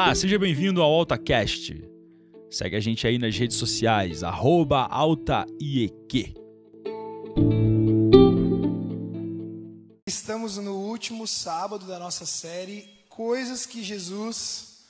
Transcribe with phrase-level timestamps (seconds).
[0.00, 1.74] Olá, seja bem-vindo ao AltaCast.
[2.48, 6.34] Segue a gente aí nas redes sociais, AltaIEQ.
[10.06, 14.84] Estamos no último sábado da nossa série Coisas que Jesus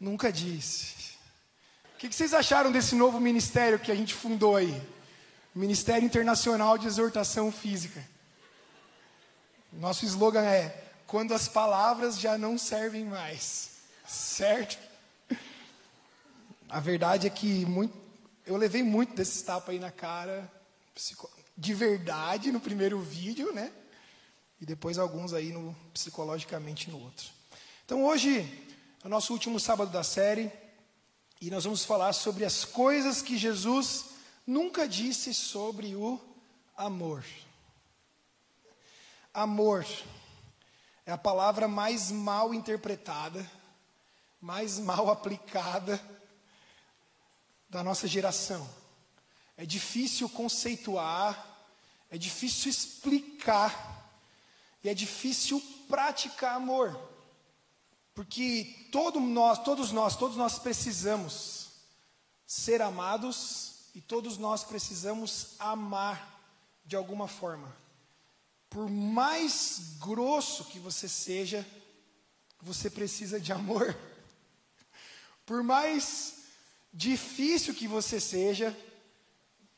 [0.00, 1.18] Nunca Disse.
[1.94, 4.74] O que vocês acharam desse novo ministério que a gente fundou aí?
[5.54, 8.02] Ministério Internacional de Exortação Física.
[9.70, 13.75] Nosso slogan é: quando as palavras já não servem mais.
[14.06, 14.78] Certo?
[16.68, 17.96] A verdade é que muito,
[18.44, 20.50] eu levei muito desses tapas aí na cara,
[21.56, 23.72] de verdade no primeiro vídeo, né?
[24.60, 27.28] E depois alguns aí no, psicologicamente no outro.
[27.84, 28.40] Então hoje
[29.02, 30.50] é o nosso último sábado da série
[31.40, 34.06] e nós vamos falar sobre as coisas que Jesus
[34.46, 36.20] nunca disse sobre o
[36.76, 37.24] amor.
[39.32, 39.86] Amor
[41.04, 43.48] é a palavra mais mal interpretada,
[44.46, 46.00] mais mal aplicada
[47.68, 48.64] da nossa geração.
[49.56, 51.66] É difícil conceituar,
[52.08, 54.08] é difícil explicar,
[54.84, 56.96] e é difícil praticar amor.
[58.14, 61.70] Porque todo nós, todos nós, todos nós precisamos
[62.46, 66.40] ser amados e todos nós precisamos amar
[66.84, 67.76] de alguma forma.
[68.70, 71.66] Por mais grosso que você seja,
[72.62, 73.98] você precisa de amor.
[75.46, 76.38] Por mais
[76.92, 78.76] difícil que você seja,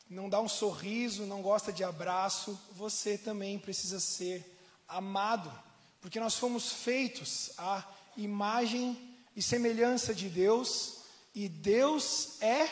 [0.08, 5.52] não dá um sorriso, não gosta de abraço, você também precisa ser amado,
[6.00, 11.02] porque nós fomos feitos à imagem e semelhança de Deus,
[11.34, 12.69] e Deus é.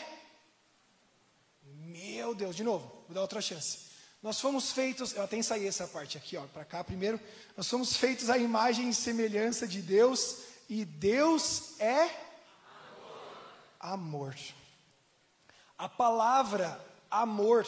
[1.63, 3.85] Meu Deus, de novo, vou dar outra chance.
[4.23, 7.19] Nós fomos feitos, eu até ensaiei essa parte aqui, ó, para cá primeiro.
[7.55, 12.26] Nós fomos feitos à imagem e semelhança de Deus, e Deus é
[13.79, 14.35] amor.
[15.77, 17.65] A palavra amor,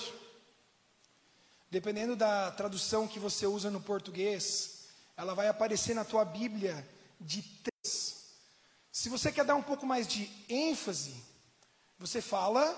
[1.70, 6.88] dependendo da tradução que você usa no português, ela vai aparecer na tua Bíblia
[7.20, 8.34] de três.
[8.92, 11.14] Se você quer dar um pouco mais de ênfase,
[11.98, 12.76] você fala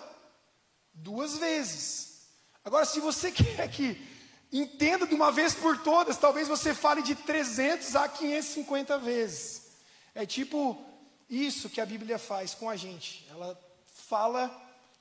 [0.94, 2.28] duas vezes.
[2.64, 4.10] Agora, se você quer que
[4.52, 9.72] entenda de uma vez por todas, talvez você fale de 300 a 550 vezes.
[10.14, 10.91] É tipo
[11.32, 13.26] isso que a Bíblia faz com a gente.
[13.32, 13.58] Ela
[14.10, 14.52] fala,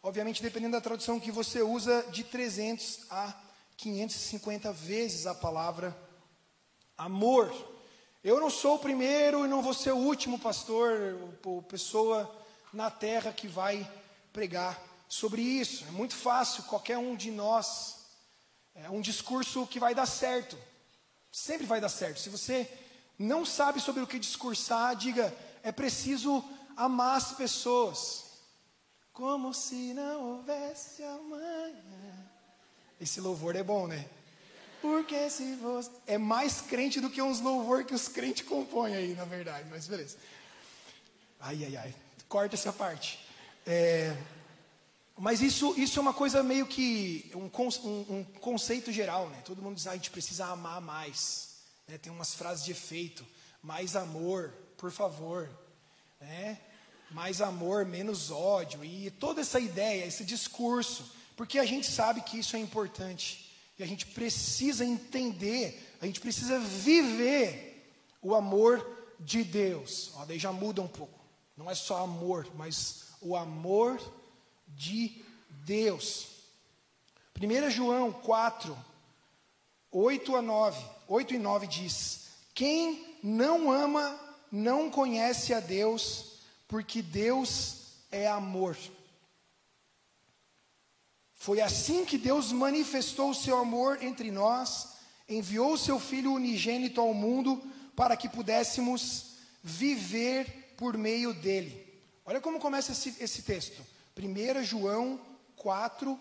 [0.01, 3.35] obviamente, dependendo da tradução que você usa, de 300 a
[3.77, 5.97] 550 vezes a palavra
[6.97, 7.53] amor.
[8.23, 12.31] Eu não sou o primeiro e não vou ser o último pastor ou pessoa
[12.73, 13.91] na terra que vai
[14.33, 15.85] pregar sobre isso.
[15.89, 17.97] É muito fácil, qualquer um de nós.
[18.73, 20.57] É um discurso que vai dar certo.
[21.33, 22.21] Sempre vai dar certo.
[22.21, 22.71] Se você
[23.19, 26.45] não sabe sobre o que discursar, diga: é preciso
[26.77, 28.25] amar as pessoas.
[29.13, 32.31] Como se não houvesse amanhã.
[33.01, 34.09] Esse louvor é bom, né?
[34.81, 35.91] Porque se você.
[36.07, 39.87] É mais crente do que uns louvor que os crentes compõem aí, na verdade, mas
[39.87, 40.17] beleza.
[41.39, 41.95] Ai, ai, ai.
[42.29, 43.19] Corta essa parte.
[43.67, 44.17] É.
[45.19, 47.51] Mas isso, isso é uma coisa meio que um,
[47.85, 49.43] um, um conceito geral, né?
[49.45, 51.57] Todo mundo diz, ah, a gente precisa amar mais.
[51.87, 51.99] Né?
[51.99, 53.27] Tem umas frases de efeito,
[53.63, 55.47] mais amor, por favor,
[56.19, 56.59] né?
[57.11, 62.39] Mais amor, menos ódio e toda essa ideia, esse discurso, porque a gente sabe que
[62.39, 67.93] isso é importante e a gente precisa entender, a gente precisa viver
[68.23, 68.87] o amor
[69.21, 70.13] de Deus.
[70.17, 71.21] Ó, daí já muda um pouco.
[71.57, 74.01] Não é só amor, mas o amor
[74.69, 75.23] de
[75.67, 76.29] Deus.
[77.39, 78.77] 1 João 4,
[79.93, 87.03] 8 a 9, 8 e 9 diz: Quem não ama não conhece a Deus, porque
[87.03, 87.77] Deus
[88.11, 88.77] é amor.
[91.35, 94.89] Foi assim que Deus manifestou o seu amor entre nós,
[95.29, 97.63] enviou o seu Filho unigênito ao mundo
[97.97, 101.91] para que pudéssemos viver por meio dele.
[102.25, 103.83] Olha como começa esse, esse texto.
[104.19, 105.21] 1 João
[105.57, 106.19] 4,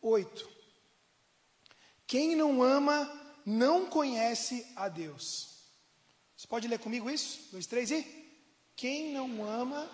[0.00, 0.48] 8.
[2.06, 3.10] Quem não ama
[3.44, 5.51] não conhece a Deus.
[6.42, 7.52] Você pode ler comigo isso?
[7.52, 8.04] Dois, três e.
[8.74, 9.88] Quem não ama.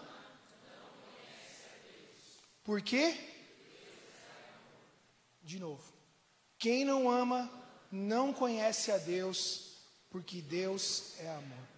[2.64, 3.14] Por quê?
[5.42, 5.92] De novo.
[6.58, 7.52] Quem não ama
[7.92, 9.76] não conhece a Deus,
[10.08, 11.68] porque Deus é amor.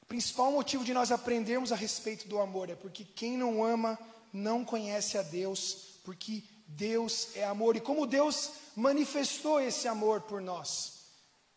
[0.00, 3.98] O principal motivo de nós aprendermos a respeito do amor é porque quem não ama
[4.32, 7.76] não conhece a Deus, porque Deus é amor.
[7.76, 10.93] E como Deus manifestou esse amor por nós?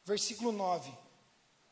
[0.07, 0.91] Versículo 9.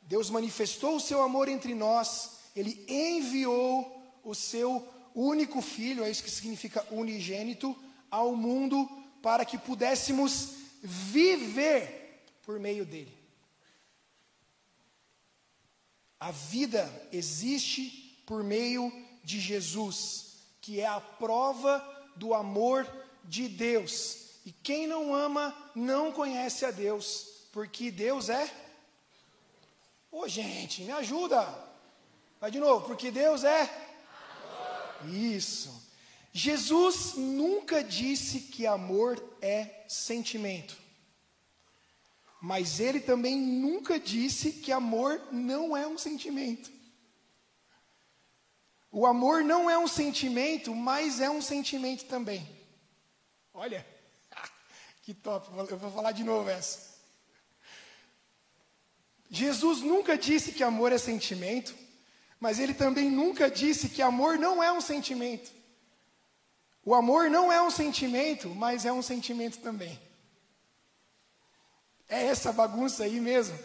[0.04, 6.24] Deus manifestou o seu amor entre nós ele enviou o seu único filho, é isso
[6.24, 7.76] que significa unigênito,
[8.10, 8.88] ao mundo
[9.22, 13.14] para que pudéssemos viver por meio dele.
[16.18, 18.92] A vida existe por meio
[19.24, 21.84] de Jesus, que é a prova
[22.16, 22.88] do amor
[23.26, 24.30] de Deus.
[24.46, 28.54] E quem não ama não conhece a Deus, porque Deus é.
[30.12, 31.42] Ô oh, gente, me ajuda.
[32.38, 33.64] Vai de novo, porque Deus é.
[35.06, 35.74] Isso.
[36.34, 40.76] Jesus nunca disse que amor é sentimento.
[42.42, 46.70] Mas ele também nunca disse que amor não é um sentimento.
[48.92, 52.46] O amor não é um sentimento, mas é um sentimento também.
[53.54, 53.88] Olha,
[55.04, 56.95] que top, eu vou falar de novo essa.
[59.36, 61.76] Jesus nunca disse que amor é sentimento,
[62.40, 65.52] mas ele também nunca disse que amor não é um sentimento.
[66.86, 70.00] O amor não é um sentimento, mas é um sentimento também.
[72.08, 73.58] É essa bagunça aí mesmo.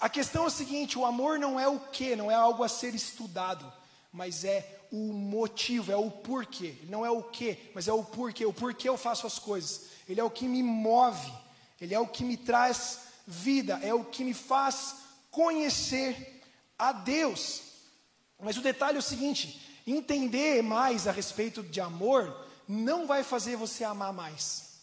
[0.00, 2.68] A questão é o seguinte: o amor não é o que, não é algo a
[2.68, 3.70] ser estudado,
[4.10, 6.76] mas é o motivo, é o porquê.
[6.88, 8.46] Não é o que, mas é o porquê.
[8.46, 9.90] O porquê eu faço as coisas.
[10.08, 11.32] Ele é o que me move,
[11.80, 15.03] ele é o que me traz vida, é o que me faz
[15.34, 16.40] conhecer
[16.78, 17.62] a Deus.
[18.40, 23.56] Mas o detalhe é o seguinte: entender mais a respeito de amor não vai fazer
[23.56, 24.74] você amar mais.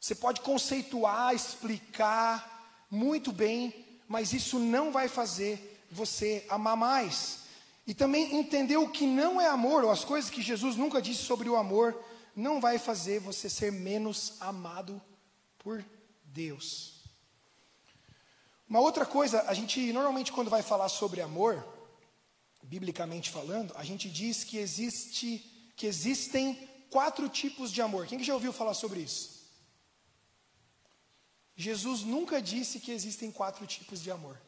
[0.00, 7.40] Você pode conceituar, explicar muito bem, mas isso não vai fazer você amar mais.
[7.84, 11.22] E também entender o que não é amor, ou as coisas que Jesus nunca disse
[11.24, 12.00] sobre o amor,
[12.36, 15.02] não vai fazer você ser menos amado
[15.58, 15.84] por
[16.22, 16.97] Deus.
[18.68, 21.66] Uma outra coisa, a gente normalmente quando vai falar sobre amor,
[22.62, 26.54] biblicamente falando, a gente diz que existe que existem
[26.90, 28.06] quatro tipos de amor.
[28.06, 29.38] Quem que já ouviu falar sobre isso?
[31.56, 34.38] Jesus nunca disse que existem quatro tipos de amor.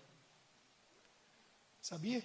[1.80, 2.22] Sabia?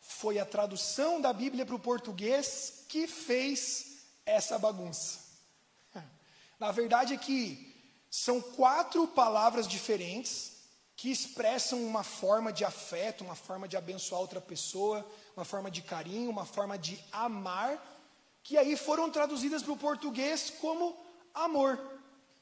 [0.00, 5.20] Foi a tradução da Bíblia para o português que fez essa bagunça.
[6.60, 7.74] Na verdade é que
[8.10, 10.55] são quatro palavras diferentes
[10.96, 15.06] que expressam uma forma de afeto, uma forma de abençoar outra pessoa,
[15.36, 17.78] uma forma de carinho, uma forma de amar,
[18.42, 20.96] que aí foram traduzidas para o português como
[21.34, 21.78] amor.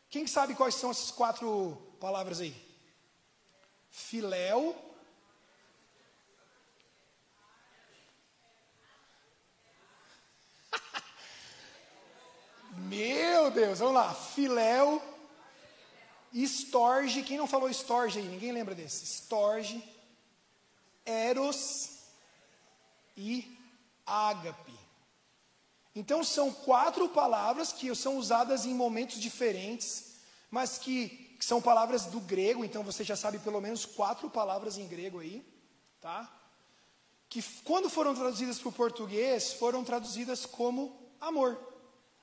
[0.08, 2.54] Quem sabe quais são essas quatro palavras aí?
[3.90, 4.76] Filéu.
[12.70, 14.14] Meu Deus, vamos lá.
[14.14, 15.02] Filéu
[16.42, 18.26] Storge, quem não falou Storge aí?
[18.26, 19.04] Ninguém lembra desse?
[19.04, 19.82] Storge,
[21.06, 21.90] Eros
[23.16, 23.56] e
[24.04, 24.75] Ágape.
[25.94, 30.16] Então são quatro palavras que são usadas em momentos diferentes,
[30.50, 31.08] mas que,
[31.38, 35.20] que são palavras do grego, então você já sabe pelo menos quatro palavras em grego
[35.20, 35.46] aí,
[36.00, 36.28] tá?
[37.28, 41.60] Que quando foram traduzidas para o português, foram traduzidas como amor.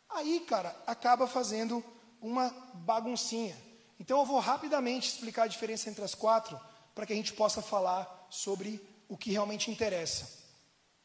[0.09, 1.81] Aí, cara, acaba fazendo
[2.21, 3.70] uma baguncinha.
[4.01, 6.59] Então eu vou rapidamente explicar a diferença entre as quatro,
[6.95, 10.27] para que a gente possa falar sobre o que realmente interessa.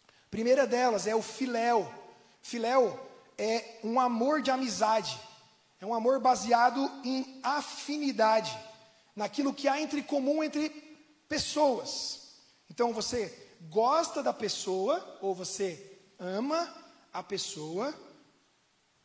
[0.09, 1.93] A primeira delas é o filéu.
[2.41, 2.99] Filéu
[3.37, 5.21] é um amor de amizade,
[5.79, 8.59] é um amor baseado em afinidade,
[9.15, 10.71] naquilo que há entre comum entre
[11.29, 12.33] pessoas.
[12.71, 13.31] Então você
[13.69, 16.67] gosta da pessoa, ou você ama
[17.13, 17.95] a pessoa,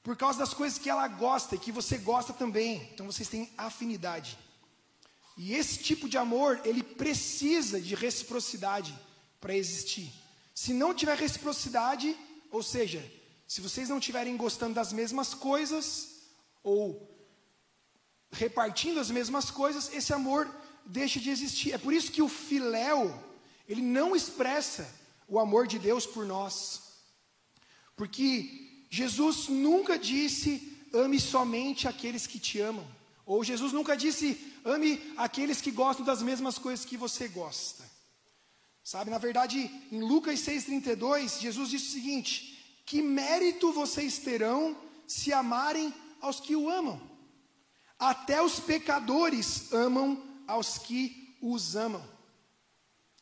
[0.04, 2.90] por causa das coisas que ela gosta e que você gosta também.
[2.94, 4.38] Então vocês têm afinidade.
[5.38, 8.98] E esse tipo de amor, ele precisa de reciprocidade
[9.40, 10.12] para existir.
[10.54, 12.16] Se não tiver reciprocidade,
[12.52, 13.04] ou seja,
[13.48, 16.22] se vocês não estiverem gostando das mesmas coisas
[16.64, 17.10] ou
[18.32, 20.50] repartindo as mesmas coisas, esse amor
[20.86, 21.74] deixa de existir.
[21.74, 23.14] É por isso que o filéu,
[23.68, 24.88] ele não expressa
[25.28, 26.82] o amor de Deus por nós.
[27.96, 32.86] Porque Jesus nunca disse ame somente aqueles que te amam.
[33.26, 37.90] Ou Jesus nunca disse ame aqueles que gostam das mesmas coisas que você gosta.
[38.84, 44.76] Sabe, na verdade, em Lucas 6,32, Jesus disse o seguinte: Que mérito vocês terão
[45.08, 47.02] se amarem aos que o amam?
[47.98, 52.04] Até os pecadores amam aos que os amam.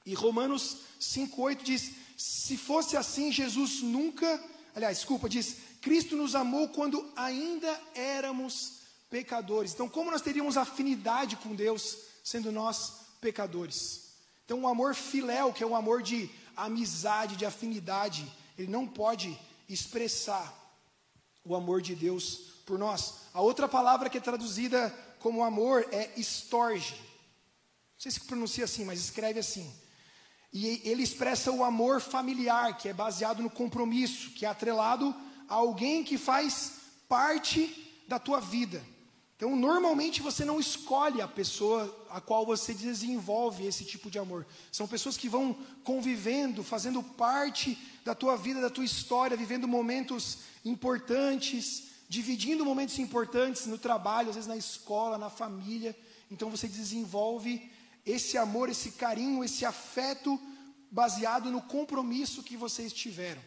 [0.04, 4.44] E Romanos 5,8 diz: Se fosse assim, Jesus nunca
[4.76, 9.74] aliás, desculpa, diz: Cristo nos amou quando ainda éramos pecadores.
[9.74, 14.10] Então, como nós teríamos afinidade com Deus, sendo nós pecadores?
[14.46, 19.40] Então, o amor filéu, que é o amor de amizade, de afinidade, ele não pode
[19.68, 20.54] expressar
[21.46, 23.16] o amor de Deus por nós.
[23.34, 26.96] A outra palavra que é traduzida como amor é estorge.
[26.96, 29.72] Não sei se pronuncia assim, mas escreve assim.
[30.52, 35.14] E ele expressa o amor familiar, que é baseado no compromisso, que é atrelado
[35.48, 36.74] a alguém que faz
[37.08, 38.84] parte da tua vida.
[39.40, 44.46] Então, normalmente você não escolhe a pessoa a qual você desenvolve esse tipo de amor.
[44.70, 50.40] São pessoas que vão convivendo, fazendo parte da tua vida, da tua história, vivendo momentos
[50.66, 55.96] importantes, dividindo momentos importantes no trabalho, às vezes na escola, na família.
[56.30, 57.72] Então você desenvolve
[58.10, 60.40] esse amor, esse carinho, esse afeto
[60.92, 63.42] baseado no compromisso que vocês tiveram.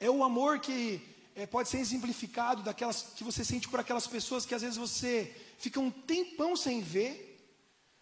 [0.00, 1.00] É o amor que
[1.34, 5.34] é, pode ser exemplificado daquelas que você sente por aquelas pessoas que às vezes você
[5.58, 7.54] fica um tempão sem ver,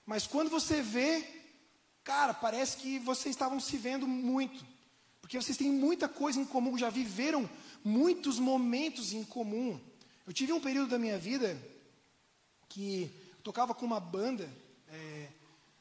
[0.06, 1.22] mas quando você vê,
[2.02, 4.64] cara, parece que vocês estavam se vendo muito,
[5.20, 7.48] porque vocês têm muita coisa em comum, já viveram
[7.84, 9.78] muitos momentos em comum.
[10.26, 11.60] Eu tive um período da minha vida
[12.68, 13.10] que
[13.42, 14.48] tocava com uma banda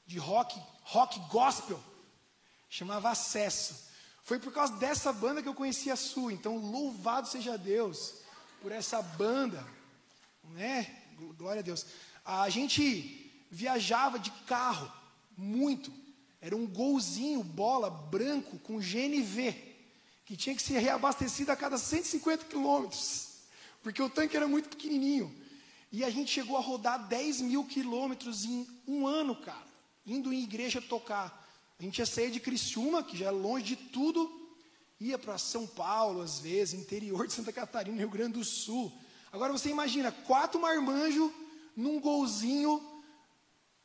[0.05, 1.81] de rock, rock gospel,
[2.69, 3.85] chamava Acesso.
[4.24, 6.33] Foi por causa dessa banda que eu conheci a sua.
[6.33, 8.15] Então, louvado seja Deus
[8.62, 9.65] por essa banda,
[10.45, 11.03] né?
[11.38, 11.85] Glória a Deus.
[12.24, 14.91] A gente viajava de carro
[15.38, 15.93] muito.
[16.41, 19.53] Era um golzinho bola branco com GNV,
[20.25, 23.41] que tinha que ser reabastecido a cada 150 quilômetros,
[23.81, 25.33] porque o tanque era muito pequenininho.
[25.91, 29.64] E a gente chegou a rodar 10 mil quilômetros em um ano, cara,
[30.05, 31.45] indo em igreja tocar.
[31.79, 34.29] A gente ia sair de Criciúma, que já é longe de tudo,
[35.00, 38.91] ia para São Paulo, às vezes, interior de Santa Catarina, Rio Grande do Sul.
[39.31, 41.31] Agora você imagina, quatro marmanjos
[41.75, 42.81] num golzinho,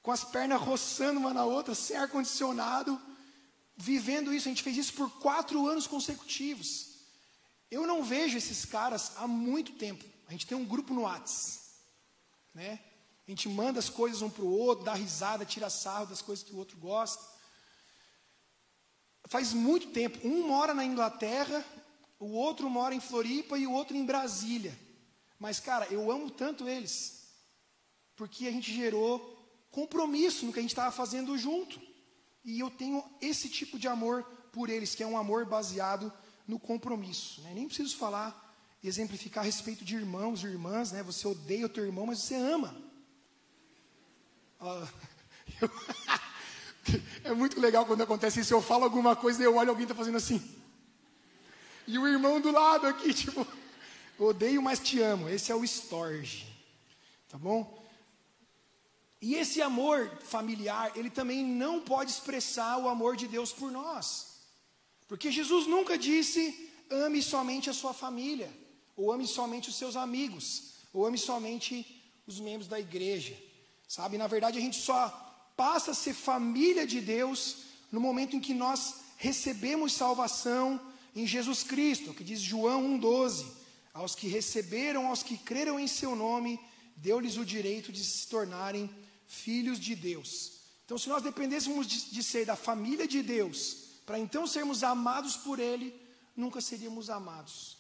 [0.02, 3.00] com as pernas roçando uma na outra, sem ar-condicionado,
[3.76, 4.48] vivendo isso.
[4.48, 6.90] A gente fez isso por quatro anos consecutivos.
[7.70, 10.04] Eu não vejo esses caras há muito tempo.
[10.28, 11.60] A gente tem um grupo no Whats,
[12.54, 12.78] né?
[13.30, 16.44] A gente manda as coisas um para o outro, dá risada, tira sarro das coisas
[16.44, 17.22] que o outro gosta
[19.30, 20.18] faz muito tempo.
[20.26, 21.64] Um mora na Inglaterra,
[22.18, 24.76] o outro mora em Floripa e o outro em Brasília.
[25.38, 27.28] Mas, cara, eu amo tanto eles,
[28.16, 29.38] porque a gente gerou
[29.70, 31.80] compromisso no que a gente estava fazendo junto.
[32.44, 36.12] E eu tenho esse tipo de amor por eles, que é um amor baseado
[36.48, 37.40] no compromisso.
[37.42, 37.52] Né?
[37.54, 41.04] Nem preciso falar, exemplificar a respeito de irmãos e irmãs, né?
[41.04, 42.89] Você odeia o teu irmão, mas você ama.
[45.60, 45.70] Eu
[47.24, 48.54] É muito legal quando acontece isso.
[48.54, 50.42] Eu falo alguma coisa e eu olho alguém está fazendo assim.
[51.86, 53.46] E o irmão do lado aqui, tipo,
[54.18, 55.28] odeio, mas te amo.
[55.28, 56.46] Esse é o Storge.
[57.28, 57.78] Tá bom?
[59.20, 64.40] E esse amor familiar, ele também não pode expressar o amor de Deus por nós.
[65.06, 68.50] Porque Jesus nunca disse: ame somente a sua família,
[68.96, 73.36] ou ame somente os seus amigos, ou ame somente os membros da igreja.
[73.90, 74.16] Sabe?
[74.16, 75.08] Na verdade, a gente só
[75.56, 80.80] passa a ser família de Deus no momento em que nós recebemos salvação
[81.12, 83.46] em Jesus Cristo, que diz João 1,12:
[83.92, 86.60] aos que receberam, aos que creram em seu nome,
[86.94, 88.88] deu-lhes o direito de se tornarem
[89.26, 90.52] filhos de Deus.
[90.84, 95.36] Então, se nós dependêssemos de, de ser da família de Deus, para então sermos amados
[95.36, 95.92] por Ele,
[96.36, 97.76] nunca seríamos amados.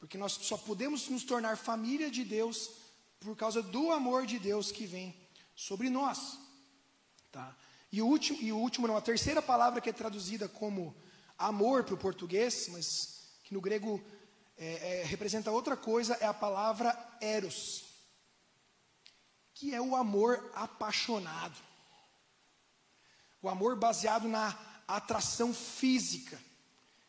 [0.00, 2.87] Porque nós só podemos nos tornar família de Deus
[3.20, 5.14] por causa do amor de Deus que vem
[5.54, 6.38] sobre nós.
[7.30, 7.56] Tá?
[7.90, 10.94] E o último, e o último não, a terceira palavra que é traduzida como
[11.36, 14.02] amor para o português, mas que no grego
[14.56, 17.84] é, é, representa outra coisa, é a palavra eros,
[19.54, 21.56] que é o amor apaixonado.
[23.40, 26.38] O amor baseado na atração física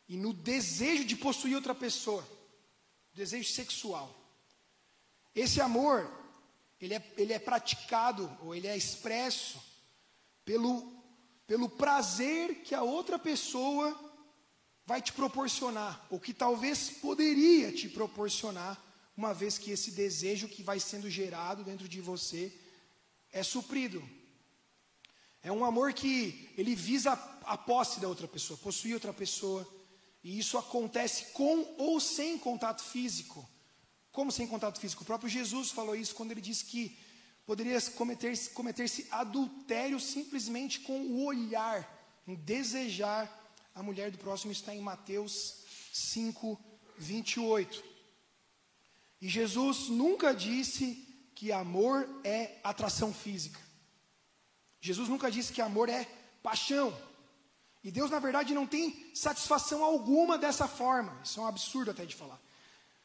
[0.08, 2.28] e no desejo de possuir outra pessoa,
[3.14, 4.19] desejo sexual.
[5.40, 6.12] Esse amor,
[6.82, 9.58] ele é, ele é praticado ou ele é expresso
[10.44, 11.02] pelo,
[11.48, 13.98] pelo prazer que a outra pessoa
[14.86, 18.78] vai te proporcionar, ou que talvez poderia te proporcionar,
[19.16, 22.52] uma vez que esse desejo que vai sendo gerado dentro de você
[23.32, 24.04] é suprido.
[25.42, 27.14] É um amor que ele visa
[27.46, 29.66] a, posse da outra pessoa, possuir outra pessoa,
[30.22, 33.48] e isso acontece com ou sem contato físico.
[34.20, 35.04] Como sem contato físico?
[35.04, 37.00] O próprio Jesus falou isso quando ele disse que
[37.46, 41.90] poderia cometer-se cometer adultério simplesmente com o olhar,
[42.28, 43.34] em desejar
[43.74, 46.60] a mulher do próximo, está em Mateus 5,
[46.98, 47.82] 28.
[49.22, 50.96] E Jesus nunca disse
[51.34, 53.62] que amor é atração física.
[54.82, 56.04] Jesus nunca disse que amor é
[56.44, 56.94] paixão.
[57.82, 61.18] E Deus, na verdade, não tem satisfação alguma dessa forma.
[61.24, 62.49] Isso é um absurdo até de falar.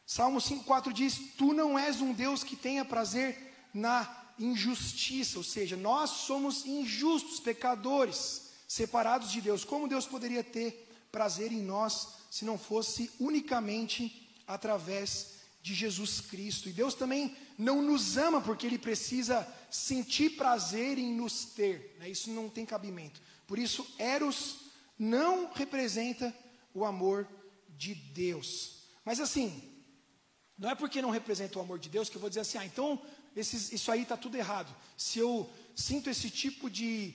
[0.07, 5.77] Salmo 5,4 diz: Tu não és um Deus que tenha prazer na injustiça, ou seja,
[5.77, 9.65] nós somos injustos, pecadores, separados de Deus.
[9.65, 16.69] Como Deus poderia ter prazer em nós se não fosse unicamente através de Jesus Cristo?
[16.69, 22.09] E Deus também não nos ama porque Ele precisa sentir prazer em nos ter, né?
[22.09, 23.23] isso não tem cabimento.
[23.47, 24.57] Por isso, Eros
[24.99, 26.35] não representa
[26.73, 27.29] o amor
[27.77, 28.83] de Deus.
[29.05, 29.74] Mas assim,
[30.59, 32.65] não é porque não representa o amor de Deus que eu vou dizer assim, ah,
[32.65, 33.01] então
[33.35, 34.75] esses, isso aí está tudo errado.
[34.97, 37.15] Se eu sinto esse tipo de,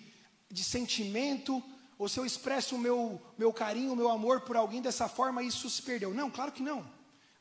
[0.52, 1.64] de sentimento,
[1.98, 5.44] ou se eu expresso o meu, meu carinho, o meu amor por alguém dessa forma,
[5.44, 6.14] isso se perdeu.
[6.14, 6.86] Não, claro que não.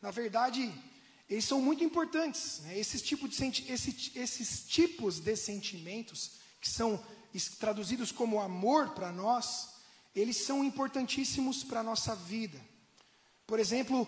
[0.00, 0.72] Na verdade,
[1.28, 2.60] eles são muito importantes.
[2.60, 2.78] Né?
[2.78, 7.02] Esses, tipos de esse, esses tipos de sentimentos, que são
[7.58, 9.74] traduzidos como amor para nós,
[10.14, 12.60] eles são importantíssimos para a nossa vida.
[13.46, 14.06] Por exemplo,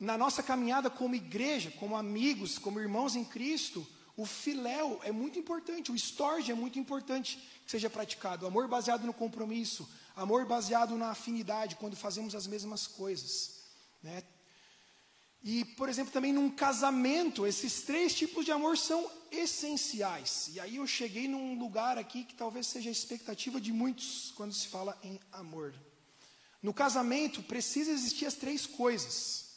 [0.00, 5.38] na nossa caminhada como igreja, como amigos, como irmãos em Cristo, o filéu é muito
[5.38, 8.46] importante, o storge é muito importante que seja praticado.
[8.46, 13.60] Amor baseado no compromisso, amor baseado na afinidade, quando fazemos as mesmas coisas.
[14.02, 14.22] Né?
[15.42, 20.50] E, por exemplo, também num casamento, esses três tipos de amor são essenciais.
[20.54, 24.54] E aí eu cheguei num lugar aqui que talvez seja a expectativa de muitos quando
[24.54, 25.74] se fala em amor.
[26.62, 29.49] No casamento precisa existir as três coisas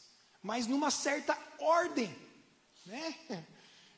[0.44, 2.14] mas numa certa ordem,
[2.86, 3.48] né?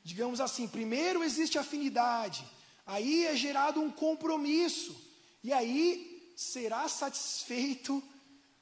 [0.03, 2.47] Digamos assim, primeiro existe afinidade,
[2.85, 4.95] aí é gerado um compromisso,
[5.43, 8.03] e aí será satisfeito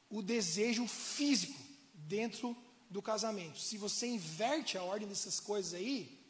[0.09, 1.59] o desejo físico
[1.93, 2.55] dentro
[2.89, 3.59] do casamento.
[3.59, 6.23] Se você inverte a ordem dessas coisas aí,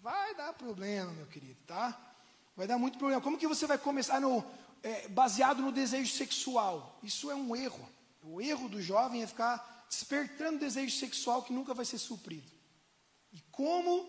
[0.00, 2.14] vai dar problema, meu querido, tá?
[2.56, 3.20] Vai dar muito problema.
[3.20, 4.44] Como que você vai começar no,
[4.82, 7.00] é, baseado no desejo sexual?
[7.02, 7.88] Isso é um erro.
[8.22, 12.50] O erro do jovem é ficar despertando desejo sexual que nunca vai ser suprido.
[13.32, 14.08] E como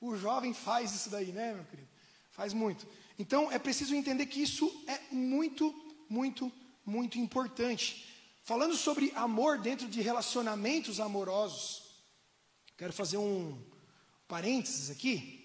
[0.00, 1.88] o jovem faz isso daí, né, meu querido?
[2.30, 2.86] Faz muito.
[3.18, 5.72] Então é preciso entender que isso é muito,
[6.08, 6.52] muito,
[6.84, 8.06] muito importante.
[8.42, 11.82] Falando sobre amor dentro de relacionamentos amorosos,
[12.76, 13.64] quero fazer um
[14.28, 15.40] parênteses aqui.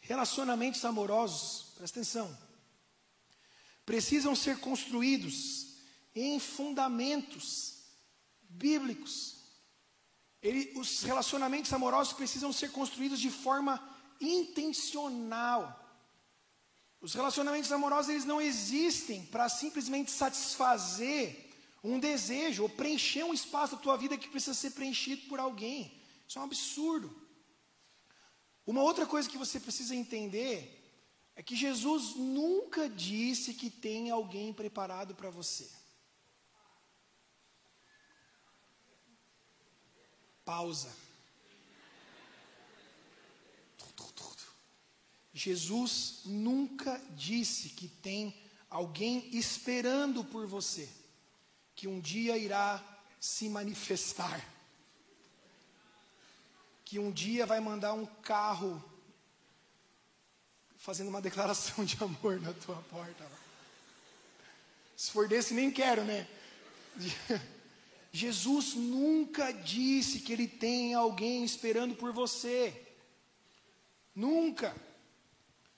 [0.00, 2.38] Relacionamentos amorosos, presta atenção,
[3.84, 5.69] precisam ser construídos
[6.22, 7.84] em fundamentos
[8.40, 9.36] bíblicos.
[10.42, 13.82] Ele, os relacionamentos amorosos precisam ser construídos de forma
[14.20, 15.76] intencional.
[17.00, 21.48] Os relacionamentos amorosos eles não existem para simplesmente satisfazer
[21.82, 25.98] um desejo ou preencher um espaço da tua vida que precisa ser preenchido por alguém.
[26.28, 27.10] Isso é um absurdo.
[28.66, 30.76] Uma outra coisa que você precisa entender
[31.34, 35.79] é que Jesus nunca disse que tem alguém preparado para você.
[40.50, 40.90] Pausa.
[45.32, 48.34] Jesus nunca disse que tem
[48.68, 50.88] alguém esperando por você,
[51.76, 52.82] que um dia irá
[53.20, 54.44] se manifestar,
[56.84, 58.84] que um dia vai mandar um carro
[60.76, 63.24] fazendo uma declaração de amor na tua porta.
[64.96, 66.28] Se for desse, nem quero, né?
[68.12, 72.74] Jesus nunca disse que Ele tem alguém esperando por você.
[74.14, 74.74] Nunca.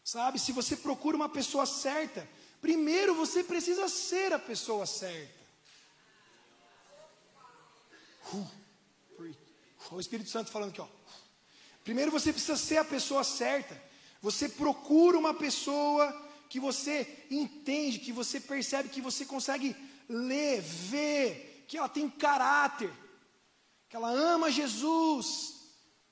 [0.02, 2.28] Sabe, se você procura uma pessoa certa,
[2.60, 5.42] primeiro você precisa ser a pessoa certa.
[8.32, 8.62] Uh,
[9.90, 10.88] o Espírito Santo falando aqui, ó.
[11.84, 13.80] Primeiro você precisa ser a pessoa certa.
[14.22, 19.76] Você procura uma pessoa que você entende, que você percebe, que você consegue
[20.08, 22.92] ler, ver, que ela tem caráter,
[23.88, 25.61] que ela ama Jesus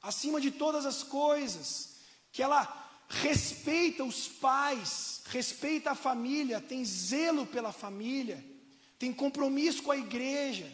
[0.02, 1.96] acima de todas as coisas,
[2.32, 2.76] que ela
[3.08, 8.44] respeita os pais, respeita a família, tem zelo pela família,
[8.98, 10.70] tem compromisso com a igreja,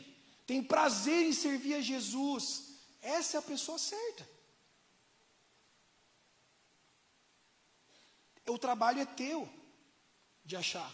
[0.47, 2.65] tem prazer em servir a Jesus.
[3.01, 4.29] Essa é a pessoa certa.
[8.47, 9.49] O trabalho é teu
[10.45, 10.93] de achar,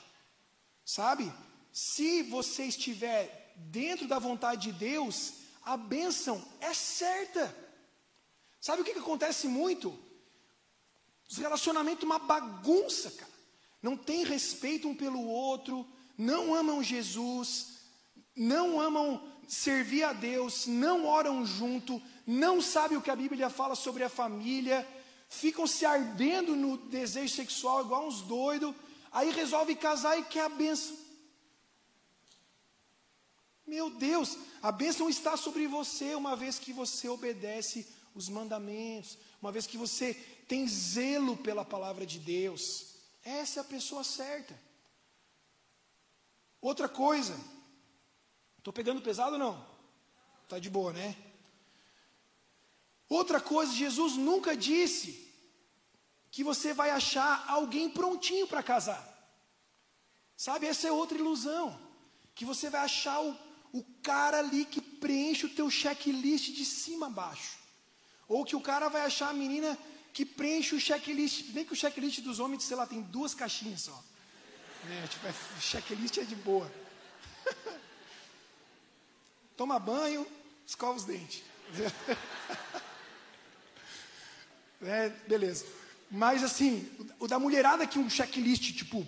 [0.85, 1.31] sabe?
[1.71, 5.35] Se você estiver dentro da vontade de Deus,
[5.65, 7.55] a bênção é certa.
[8.61, 9.99] Sabe o que, que acontece muito?
[11.29, 13.33] Os relacionamentos uma bagunça, cara.
[13.83, 15.87] Não tem respeito um pelo outro,
[16.17, 17.81] não amam Jesus,
[18.37, 23.75] não amam servir a Deus, não oram junto, não sabem o que a Bíblia fala
[23.75, 24.87] sobre a família,
[25.29, 28.75] ficam se ardendo no desejo sexual igual uns doidos,
[29.11, 31.02] aí resolve casar e quer a benção.
[33.73, 39.51] Meu Deus, a bênção está sobre você uma vez que você obedece os mandamentos, uma
[39.51, 40.13] vez que você
[40.47, 42.97] tem zelo pela palavra de Deus.
[43.25, 44.55] Essa é a pessoa certa.
[46.61, 47.35] Outra coisa,
[48.59, 49.67] estou pegando pesado ou não?
[50.43, 51.17] Está de boa, né?
[53.09, 55.33] Outra coisa, Jesus nunca disse
[56.31, 59.03] que você vai achar alguém prontinho para casar.
[60.37, 61.81] Sabe, essa é outra ilusão.
[62.35, 67.07] Que você vai achar o, o cara ali que preenche o teu checklist de cima
[67.07, 67.57] a baixo.
[68.29, 69.79] Ou que o cara vai achar a menina
[70.13, 71.53] que preenche o checklist.
[71.55, 74.05] Nem que o checklist dos homens, sei lá, tem duas caixinhas só.
[74.91, 76.71] É, tipo, é, checklist é de boa.
[79.57, 80.27] Toma banho,
[80.67, 81.43] escova os dentes.
[84.83, 85.65] é, beleza.
[86.11, 89.07] Mas assim, o da mulherada que um checklist, tipo.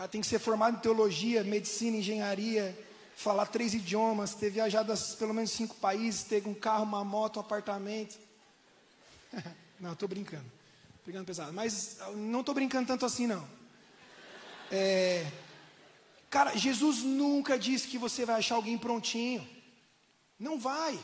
[0.00, 2.74] Cara tem que ser formado em teologia, medicina, engenharia,
[3.14, 7.36] falar três idiomas, ter viajado a pelo menos cinco países, ter um carro, uma moto,
[7.36, 8.18] um apartamento.
[9.78, 10.50] não, estou brincando.
[11.04, 11.52] Brincando pesado.
[11.52, 13.46] Mas não estou brincando tanto assim, não.
[14.72, 15.30] É,
[16.30, 19.46] cara, Jesus nunca disse que você vai achar alguém prontinho.
[20.38, 20.98] Não vai.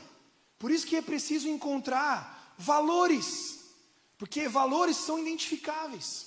[0.59, 3.61] Por isso que é preciso encontrar valores.
[4.17, 6.26] Porque valores são identificáveis.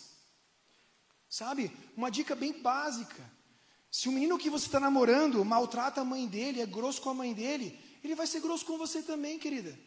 [1.29, 1.71] Sabe?
[1.95, 3.23] Uma dica bem básica.
[3.91, 7.13] Se o menino que você está namorando maltrata a mãe dele, é grosso com a
[7.13, 9.77] mãe dele, ele vai ser grosso com você também, querida.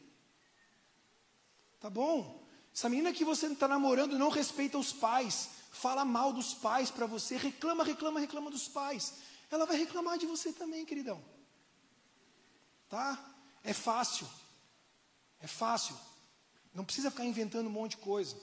[1.81, 2.47] Tá bom?
[2.73, 6.91] Se a menina que você está namorando não respeita os pais, fala mal dos pais
[6.91, 9.15] para você, reclama, reclama, reclama dos pais,
[9.51, 11.23] ela vai reclamar de você também, queridão.
[12.89, 13.19] Tá?
[13.63, 14.29] É fácil.
[15.41, 15.97] É fácil.
[16.75, 18.37] Não precisa ficar inventando um monte de coisa.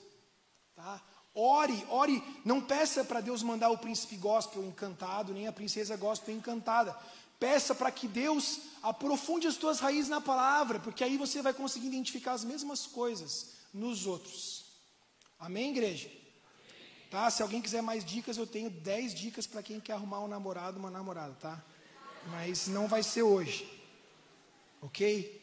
[0.74, 1.02] Tá?
[1.42, 6.34] Ore, ore, não peça para Deus mandar o príncipe gospel encantado, nem a princesa gospel
[6.34, 6.94] encantada.
[7.38, 11.86] Peça para que Deus aprofunde as tuas raízes na palavra, porque aí você vai conseguir
[11.86, 14.66] identificar as mesmas coisas nos outros.
[15.38, 16.10] Amém, igreja?
[17.10, 17.30] Tá?
[17.30, 20.78] Se alguém quiser mais dicas, eu tenho 10 dicas para quem quer arrumar um namorado,
[20.78, 21.64] uma namorada, tá?
[22.26, 23.66] Mas não vai ser hoje.
[24.82, 25.42] OK?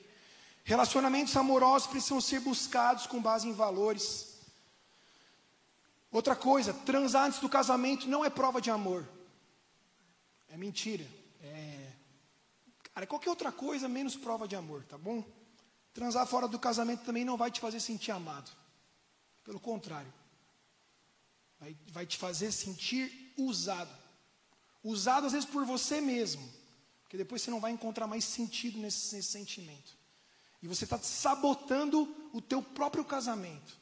[0.64, 4.27] Relacionamentos amorosos precisam ser buscados com base em valores.
[6.12, 9.08] Outra coisa, transar antes do casamento não é prova de amor.
[10.48, 11.06] É mentira.
[11.42, 11.92] É...
[12.94, 15.24] Cara, qualquer outra coisa menos prova de amor, tá bom?
[15.94, 18.52] Transar fora do casamento também não vai te fazer sentir amado.
[19.44, 20.12] Pelo contrário.
[21.60, 23.92] Vai, vai te fazer sentir usado.
[24.84, 26.48] Usado às vezes por você mesmo.
[27.04, 29.98] Porque depois você não vai encontrar mais sentido nesse, nesse sentimento.
[30.62, 33.78] E você está sabotando o teu próprio casamento.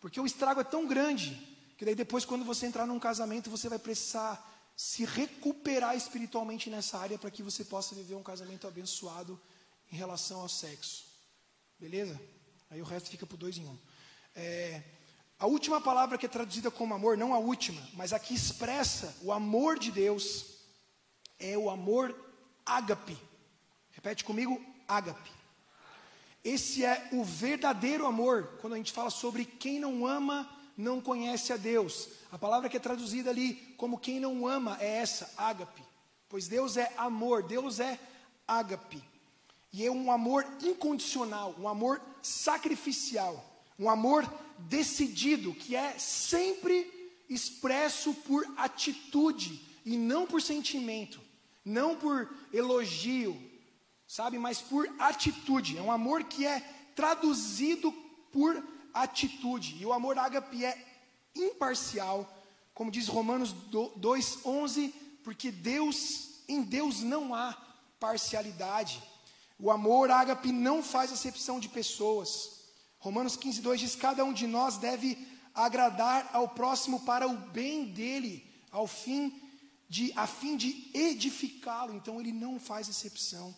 [0.00, 1.34] Porque o estrago é tão grande
[1.76, 6.98] que daí depois quando você entrar num casamento você vai precisar se recuperar espiritualmente nessa
[6.98, 9.40] área para que você possa viver um casamento abençoado
[9.90, 11.06] em relação ao sexo.
[11.78, 12.20] Beleza?
[12.70, 13.78] Aí o resto fica por dois em um.
[14.34, 14.82] É,
[15.38, 19.16] a última palavra que é traduzida como amor, não a última, mas a que expressa
[19.22, 20.56] o amor de Deus,
[21.38, 22.14] é o amor
[22.64, 23.16] ágape.
[23.90, 25.35] Repete comigo, ágape.
[26.46, 31.52] Esse é o verdadeiro amor, quando a gente fala sobre quem não ama, não conhece
[31.52, 32.08] a Deus.
[32.30, 35.82] A palavra que é traduzida ali como quem não ama é essa, ágape.
[36.28, 37.98] Pois Deus é amor, Deus é
[38.46, 39.02] ágape.
[39.72, 43.44] E é um amor incondicional, um amor sacrificial,
[43.76, 44.24] um amor
[44.56, 51.20] decidido, que é sempre expresso por atitude e não por sentimento,
[51.64, 53.36] não por elogio,
[54.06, 54.38] sabe?
[54.38, 55.76] Mas por atitude.
[55.76, 56.60] É um amor que é
[56.94, 57.92] traduzido
[58.32, 59.76] por atitude.
[59.80, 60.76] E o amor ágape é
[61.34, 62.32] imparcial,
[62.72, 64.92] como diz Romanos 2:11,
[65.22, 67.52] porque Deus, em Deus não há
[67.98, 69.02] parcialidade.
[69.58, 72.64] O amor ágape não faz acepção de pessoas.
[72.98, 75.18] Romanos 15:2 diz: cada um de nós deve
[75.54, 79.42] agradar ao próximo para o bem dele, ao fim
[79.88, 81.94] de a fim de edificá-lo.
[81.94, 83.54] Então ele não faz exceção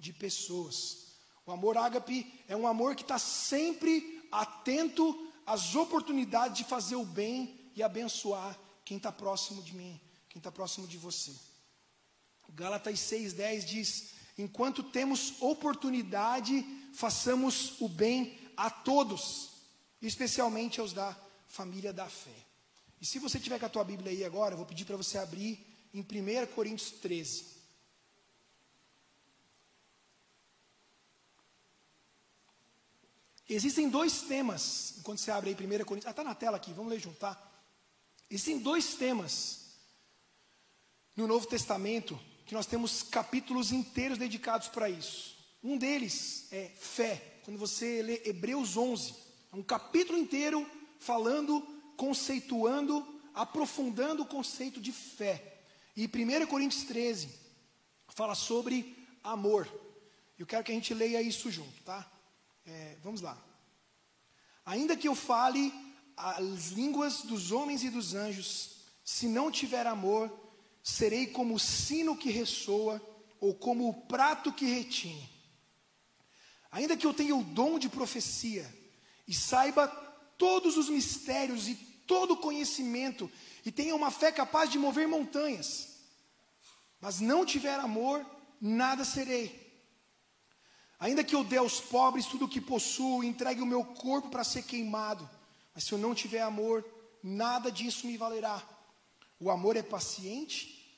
[0.00, 1.10] de pessoas.
[1.46, 7.04] O amor ágape é um amor que está sempre atento às oportunidades de fazer o
[7.04, 11.32] bem e abençoar quem está próximo de mim, quem está próximo de você.
[12.52, 19.50] Gálatas 6,10 diz: Enquanto temos oportunidade, façamos o bem a todos,
[20.02, 22.34] especialmente aos da família da fé.
[23.00, 25.18] E se você tiver com a tua Bíblia aí agora, eu vou pedir para você
[25.18, 27.59] abrir em 1 Coríntios 13.
[33.52, 36.92] Existem dois temas, enquanto você abre aí 1 Coríntios, ah, está na tela aqui, vamos
[36.92, 37.36] ler junto, tá?
[38.30, 39.72] Existem dois temas
[41.16, 45.36] no Novo Testamento que nós temos capítulos inteiros dedicados para isso.
[45.64, 49.16] Um deles é fé, quando você lê Hebreus 11,
[49.52, 50.64] é um capítulo inteiro
[51.00, 51.60] falando,
[51.96, 55.58] conceituando, aprofundando o conceito de fé.
[55.96, 57.28] E 1 Coríntios 13
[58.14, 59.68] fala sobre amor.
[60.38, 62.08] Eu quero que a gente leia isso junto, tá?
[62.70, 63.36] É, vamos lá.
[64.64, 65.74] Ainda que eu fale
[66.16, 70.30] as línguas dos homens e dos anjos, se não tiver amor,
[70.80, 73.02] serei como o sino que ressoa
[73.40, 75.28] ou como o prato que retine.
[76.70, 78.72] Ainda que eu tenha o dom de profecia
[79.26, 79.88] e saiba
[80.38, 81.74] todos os mistérios e
[82.06, 83.28] todo o conhecimento
[83.66, 85.88] e tenha uma fé capaz de mover montanhas,
[87.00, 88.24] mas não tiver amor,
[88.60, 89.59] nada serei.
[91.00, 94.44] Ainda que eu dê aos pobres tudo o que possuo, entregue o meu corpo para
[94.44, 95.28] ser queimado,
[95.74, 96.84] mas se eu não tiver amor,
[97.22, 98.62] nada disso me valerá.
[99.40, 100.94] O amor é paciente,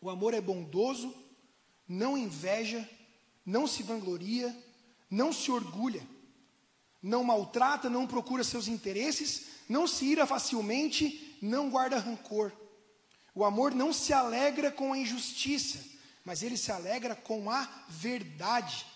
[0.00, 1.14] o amor é bondoso,
[1.86, 2.88] não inveja,
[3.44, 4.56] não se vangloria,
[5.10, 6.02] não se orgulha,
[7.02, 12.50] não maltrata, não procura seus interesses, não se ira facilmente, não guarda rancor.
[13.34, 15.84] O amor não se alegra com a injustiça,
[16.24, 18.86] mas ele se alegra com a verdade.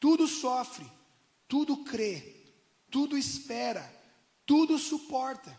[0.00, 0.86] Tudo sofre,
[1.46, 2.54] tudo crê,
[2.90, 3.82] tudo espera,
[4.46, 5.58] tudo suporta.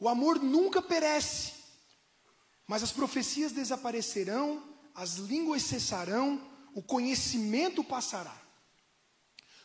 [0.00, 1.52] O amor nunca perece,
[2.66, 4.62] mas as profecias desaparecerão,
[4.94, 6.40] as línguas cessarão,
[6.74, 8.36] o conhecimento passará.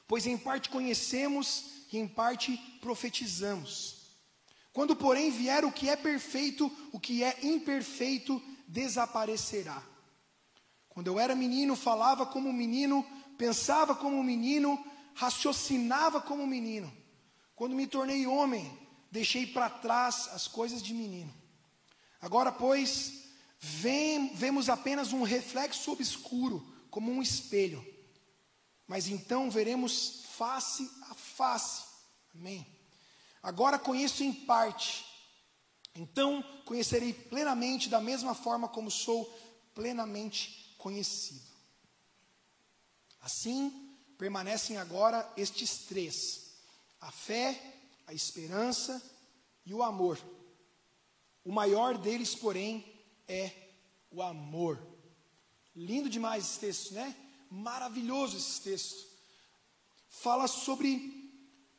[0.07, 4.03] Pois em parte conhecemos e em parte profetizamos.
[4.71, 9.83] Quando, porém, vier o que é perfeito, o que é imperfeito desaparecerá.
[10.89, 13.05] Quando eu era menino, falava como menino,
[13.37, 16.91] pensava como menino, raciocinava como menino.
[17.55, 18.77] Quando me tornei homem,
[19.11, 21.33] deixei para trás as coisas de menino.
[22.19, 23.25] Agora, pois,
[23.59, 27.85] vem, vemos apenas um reflexo obscuro, como um espelho.
[28.87, 31.83] Mas então veremos face a face.
[32.33, 32.65] Amém.
[33.41, 35.05] Agora conheço em parte.
[35.95, 39.25] Então conhecerei plenamente da mesma forma como sou
[39.75, 41.52] plenamente conhecido.
[43.23, 46.57] Assim, permanecem agora estes três:
[46.99, 49.01] a fé, a esperança
[49.65, 50.19] e o amor.
[51.45, 52.85] O maior deles, porém,
[53.25, 53.51] é
[54.11, 54.77] o amor.
[55.73, 57.15] Lindo demais esse texto, né?
[57.49, 59.07] Maravilhoso esse texto.
[60.09, 61.31] Fala sobre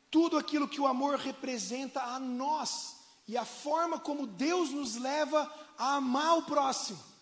[0.09, 2.95] tudo aquilo que o amor representa a nós
[3.27, 7.14] e a forma como Deus nos leva a amar o próximo.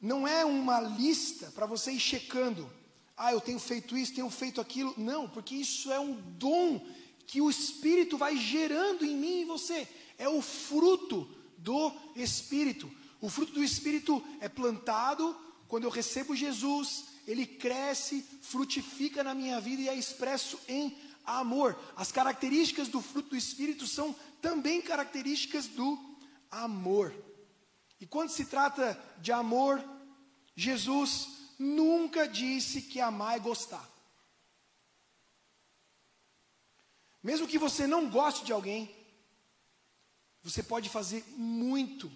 [0.00, 2.70] Não é uma lista para você ir checando.
[3.16, 4.94] Ah, eu tenho feito isso, tenho feito aquilo.
[4.96, 6.84] Não, porque isso é um dom
[7.26, 9.86] que o Espírito vai gerando em mim e você.
[10.16, 12.90] É o fruto do Espírito.
[13.20, 15.36] O fruto do Espírito é plantado
[15.70, 21.78] quando eu recebo Jesus, ele cresce, frutifica na minha vida e é expresso em amor.
[21.94, 25.96] As características do fruto do Espírito são também características do
[26.50, 27.14] amor.
[28.00, 29.84] E quando se trata de amor,
[30.56, 33.86] Jesus nunca disse que amar é gostar.
[37.22, 38.94] Mesmo que você não goste de alguém,
[40.42, 42.10] você pode fazer muito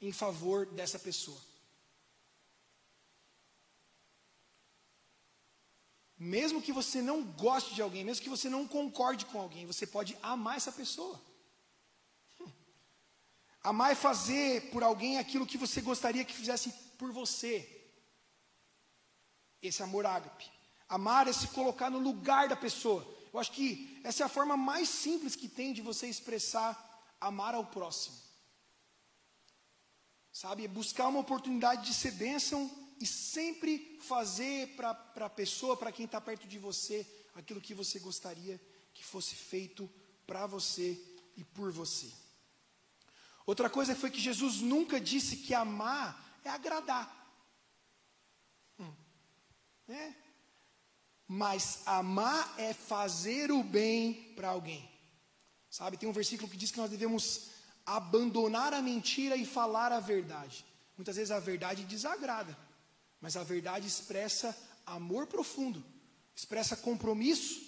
[0.00, 1.38] em favor dessa pessoa.
[6.16, 9.86] Mesmo que você não goste de alguém, mesmo que você não concorde com alguém, você
[9.86, 11.20] pode amar essa pessoa.
[13.62, 17.88] Amar é fazer por alguém aquilo que você gostaria que fizesse por você.
[19.62, 20.50] Esse amor ágape.
[20.88, 23.06] Amar é se colocar no lugar da pessoa.
[23.32, 26.88] Eu acho que essa é a forma mais simples que tem de você expressar
[27.20, 28.16] amar ao próximo.
[30.32, 30.64] Sabe?
[30.64, 36.06] É buscar uma oportunidade de ser bênção e sempre fazer para a pessoa, para quem
[36.06, 38.60] está perto de você, aquilo que você gostaria
[38.94, 39.90] que fosse feito
[40.26, 40.98] para você
[41.36, 42.10] e por você.
[43.46, 47.08] Outra coisa foi que Jesus nunca disse que amar é agradar.
[48.78, 48.92] Hum.
[49.88, 50.14] É.
[51.26, 54.88] Mas amar é fazer o bem para alguém.
[55.70, 57.50] Sabe, tem um versículo que diz que nós devemos
[57.86, 60.64] abandonar a mentira e falar a verdade.
[60.96, 62.56] Muitas vezes a verdade desagrada,
[63.20, 65.82] mas a verdade expressa amor profundo,
[66.34, 67.60] expressa compromisso,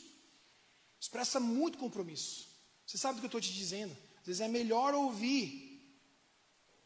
[1.00, 2.48] expressa muito compromisso.
[2.86, 3.96] Você sabe do que eu estou te dizendo?
[4.22, 5.84] Às vezes é melhor ouvir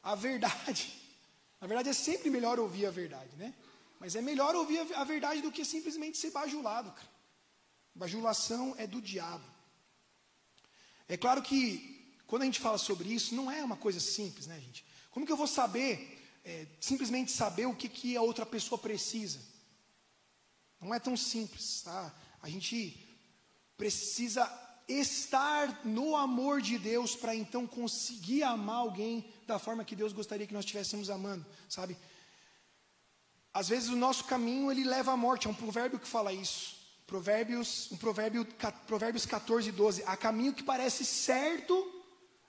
[0.03, 0.93] a verdade.
[1.61, 3.55] Na verdade, é sempre melhor ouvir a verdade, né?
[4.01, 7.09] Mas é melhor ouvir a verdade do que simplesmente ser bajulado, cara.
[7.95, 9.45] Bajulação é do diabo.
[11.09, 14.59] É claro que quando a gente fala sobre isso, não é uma coisa simples, né,
[14.61, 14.85] gente?
[15.11, 19.41] Como que eu vou saber, é, simplesmente saber o que, que a outra pessoa precisa?
[20.81, 22.15] Não é tão simples, tá?
[22.43, 23.07] A gente
[23.77, 24.45] precisa
[24.89, 30.47] estar no amor de Deus para então conseguir amar alguém da forma que Deus gostaria
[30.47, 31.97] que nós estivéssemos amando, sabe?
[33.53, 36.77] Às vezes o nosso caminho ele leva à morte, é um provérbio que fala isso.
[37.07, 38.47] Provérbios, um provérbio,
[38.87, 40.03] Provérbios 14, 12.
[40.07, 41.75] Há caminho que parece certo,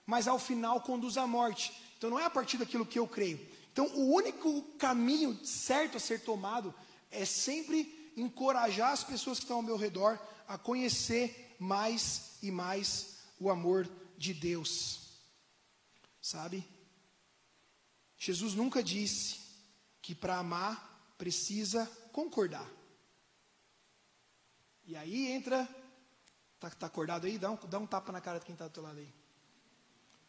[0.04, 1.72] mas ao final conduz à morte.
[1.96, 3.40] Então não é a partir daquilo que eu creio.
[3.72, 6.74] Então o único caminho certo a ser tomado
[7.10, 13.18] é sempre encorajar as pessoas que estão ao meu redor a conhecer mais e mais
[13.38, 15.08] o amor de Deus.
[16.20, 16.66] Sabe?
[18.16, 19.38] Jesus nunca disse
[20.02, 22.68] que para amar precisa concordar.
[24.84, 25.68] E aí entra,
[26.58, 27.38] tá, tá acordado aí?
[27.38, 29.12] Dá um, dá um tapa na cara de quem está do teu lado aí.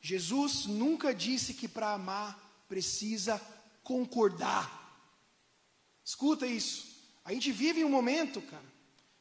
[0.02, 3.42] Jesus nunca disse que para amar precisa
[3.84, 4.78] concordar.
[6.04, 6.88] Escuta isso.
[7.24, 8.66] A gente vive um momento, cara,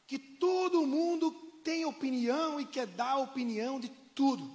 [0.07, 1.31] que todo mundo
[1.69, 4.51] tem opinião e quer dar opinião de tudo.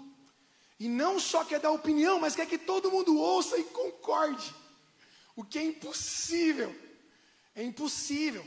[0.80, 4.52] E não só quer dar opinião, mas quer que todo mundo ouça e concorde.
[5.36, 6.74] O que é impossível.
[7.54, 8.44] É impossível.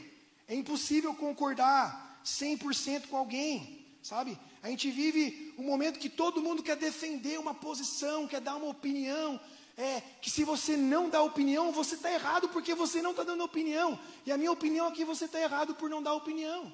[0.49, 2.19] É impossível concordar.
[2.25, 4.37] 100% com alguém, sabe?
[4.61, 8.67] A gente vive um momento que todo mundo quer defender uma posição, quer dar uma
[8.67, 9.39] opinião.
[9.77, 13.45] É que se você não dá opinião, você está errado porque você não está dando
[13.45, 13.97] opinião.
[14.25, 16.73] E a minha opinião aqui, você está errado por não dar opinião.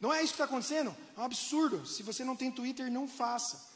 [0.00, 0.96] Não é isso que está acontecendo?
[1.16, 1.86] É um absurdo.
[1.86, 3.68] Se você não tem Twitter, não faça.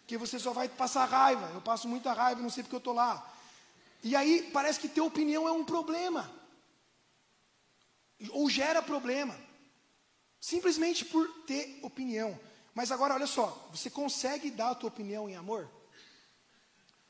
[0.00, 1.50] Porque você só vai passar raiva.
[1.54, 3.30] Eu passo muita raiva, não sei porque eu estou lá.
[4.02, 6.30] E aí parece que ter opinião é um problema
[8.30, 9.38] ou gera problema,
[10.40, 12.38] simplesmente por ter opinião.
[12.74, 15.68] Mas agora, olha só, você consegue dar a tua opinião em amor?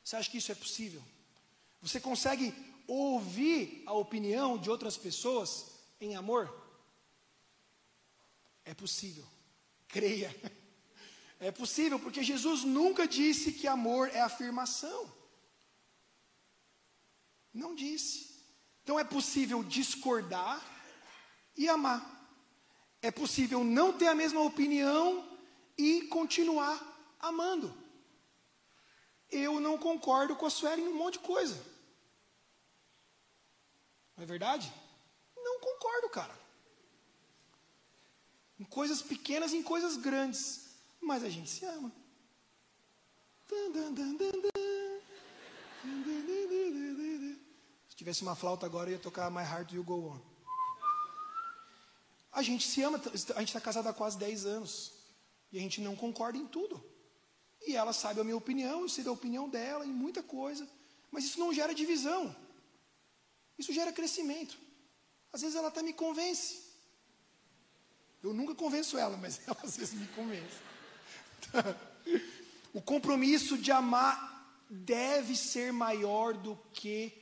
[0.03, 1.03] Você acha que isso é possível?
[1.81, 2.55] Você consegue
[2.87, 5.67] ouvir a opinião de outras pessoas
[6.01, 6.62] em amor?
[8.65, 9.27] É possível.
[9.89, 10.35] Creia.
[11.39, 15.13] É possível, porque Jesus nunca disse que amor é afirmação.
[17.53, 18.33] Não disse.
[18.83, 20.65] Então é possível discordar
[21.57, 22.01] e amar.
[23.03, 25.29] É possível não ter a mesma opinião
[25.77, 26.81] e continuar
[27.19, 27.77] amando.
[29.29, 31.57] Eu não concordo com a Sueli em um monte de coisa.
[34.17, 34.73] Não é verdade?
[35.37, 36.42] Não concordo, cara.
[38.63, 40.61] Em coisas pequenas e em coisas grandes.
[41.01, 41.91] Mas a gente se ama.
[47.89, 50.21] Se tivesse uma flauta agora, eu ia tocar My Heart Will Go On.
[52.31, 53.03] A gente se ama,
[53.35, 54.93] a gente está casado há quase 10 anos.
[55.51, 56.81] E a gente não concorda em tudo.
[57.67, 60.69] E ela sabe a minha opinião, eu sei da opinião dela em muita coisa.
[61.11, 62.35] Mas isso não gera divisão.
[63.59, 64.57] Isso gera crescimento.
[65.33, 66.62] Às vezes ela até me convence.
[68.23, 70.57] Eu nunca convenço ela, mas ela às vezes me convence.
[72.73, 74.31] o compromisso de amar
[74.71, 77.13] deve ser maior do que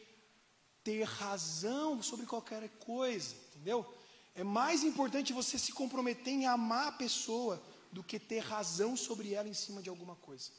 [0.85, 3.87] ter razão sobre qualquer coisa, entendeu?
[4.35, 9.35] É mais importante você se comprometer em amar a pessoa do que ter razão sobre
[9.35, 10.51] ela em cima de alguma coisa.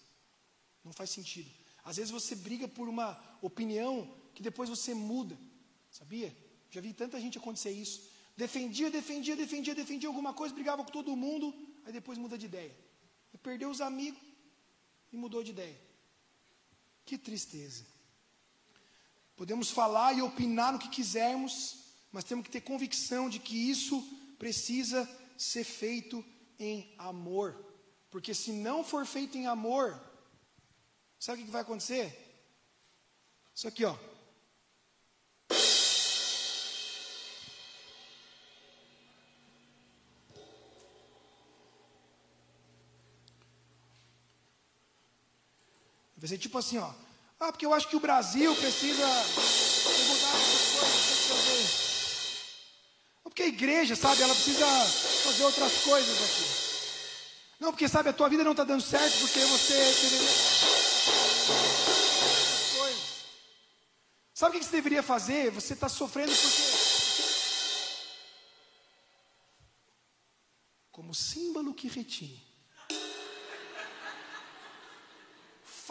[0.84, 1.49] Não faz sentido.
[1.84, 5.38] Às vezes você briga por uma opinião que depois você muda.
[5.89, 6.36] Sabia?
[6.69, 8.11] Já vi tanta gente acontecer isso.
[8.35, 11.53] Defendia, defendia, defendia, defendia alguma coisa, brigava com todo mundo,
[11.85, 12.75] aí depois muda de ideia.
[13.33, 14.21] E perdeu os amigos
[15.11, 15.79] e mudou de ideia.
[17.05, 17.85] Que tristeza.
[19.35, 21.77] Podemos falar e opinar no que quisermos,
[22.11, 24.01] mas temos que ter convicção de que isso
[24.37, 26.23] precisa ser feito
[26.59, 27.65] em amor.
[28.09, 29.99] Porque se não for feito em amor,
[31.19, 32.15] sabe o que vai acontecer?
[33.53, 33.97] Isso aqui, ó.
[46.22, 46.93] Vai ser tipo assim, ó.
[47.39, 51.91] Ah, porque eu acho que o Brasil precisa mudar essas coisas,
[53.24, 54.67] porque a igreja, sabe, ela precisa
[55.24, 56.43] fazer outras coisas aqui.
[57.59, 59.74] Não, porque sabe, a tua vida não está dando certo porque você.
[64.36, 65.49] Sabe o que você deveria fazer?
[65.49, 66.61] Você está sofrendo porque.
[70.91, 72.51] Como símbolo que retine.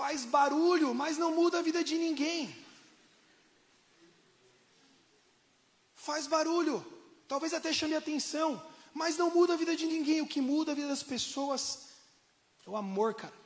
[0.00, 2.42] Faz barulho, mas não muda a vida de ninguém.
[5.94, 6.76] Faz barulho
[7.28, 8.48] talvez até chame atenção,
[8.94, 10.22] mas não muda a vida de ninguém.
[10.22, 11.60] O que muda a vida das pessoas
[12.66, 13.38] é o amor, cara.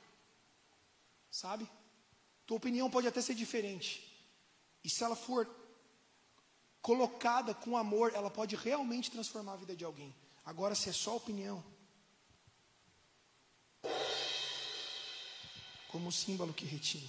[1.28, 1.68] Sabe?
[2.46, 3.90] Tua opinião pode até ser diferente.
[4.84, 5.42] E se ela for
[6.80, 10.14] colocada com amor, ela pode realmente transformar a vida de alguém.
[10.44, 11.62] Agora, se é só opinião,
[15.94, 17.08] como símbolo que retine.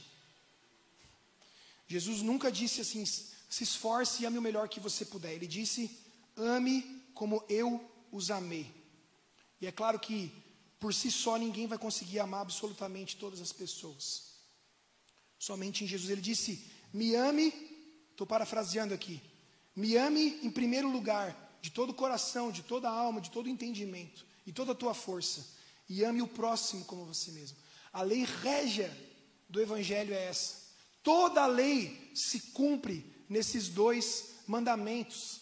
[1.88, 5.33] Jesus nunca disse assim: se esforce e ame o melhor que você puder.
[5.33, 5.89] Ele disse:
[6.38, 8.71] ame como eu os amei.
[9.59, 10.31] E é claro que
[10.79, 14.36] por si só ninguém vai conseguir amar absolutamente todas as pessoas.
[15.39, 16.11] Somente em Jesus.
[16.11, 16.63] Ele disse:
[16.93, 17.51] me ame,
[18.11, 19.19] estou parafraseando aqui,
[19.75, 23.47] me ame em primeiro lugar, de todo o coração, de toda a alma, de todo
[23.47, 25.43] o entendimento e toda a tua força.
[25.89, 27.64] E ame o próximo como você mesmo.
[27.95, 28.93] A lei régia
[29.47, 30.55] do Evangelho é essa.
[31.01, 35.39] Toda a lei se cumpre nesses dois mandamentos.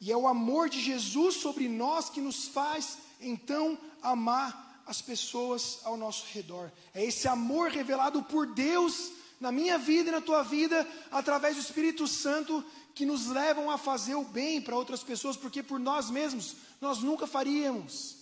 [0.00, 5.80] E é o amor de Jesus sobre nós que nos faz, então, amar as pessoas
[5.84, 6.72] ao nosso redor.
[6.94, 11.62] É esse amor revelado por Deus na minha vida e na tua vida, através do
[11.62, 16.08] Espírito Santo, que nos levam a fazer o bem para outras pessoas, porque por nós
[16.08, 18.16] mesmos nós nunca faríamos.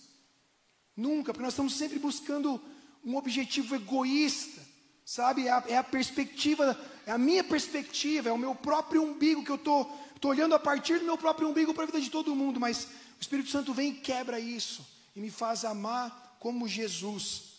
[0.97, 2.61] Nunca, porque nós estamos sempre buscando
[3.03, 4.61] um objetivo egoísta,
[5.05, 5.47] sabe?
[5.47, 9.51] É a, é a perspectiva, é a minha perspectiva, é o meu próprio umbigo que
[9.51, 9.91] eu estou
[10.23, 12.85] olhando a partir do meu próprio umbigo para a vida de todo mundo, mas
[13.17, 14.85] o Espírito Santo vem e quebra isso
[15.15, 17.49] e me faz amar como Jesus.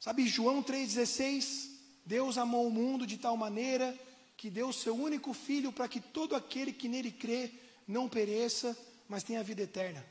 [0.00, 1.70] Sabe, João 3,16,
[2.04, 3.98] Deus amou o mundo de tal maneira
[4.36, 7.50] que deu o seu único filho para que todo aquele que nele crê
[7.86, 8.76] não pereça,
[9.08, 10.04] mas tenha vida eterna.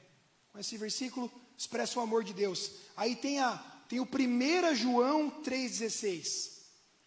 [0.51, 2.71] Com esse versículo expressa o amor de Deus.
[2.95, 6.51] Aí tem, a, tem o 1 João 3,16.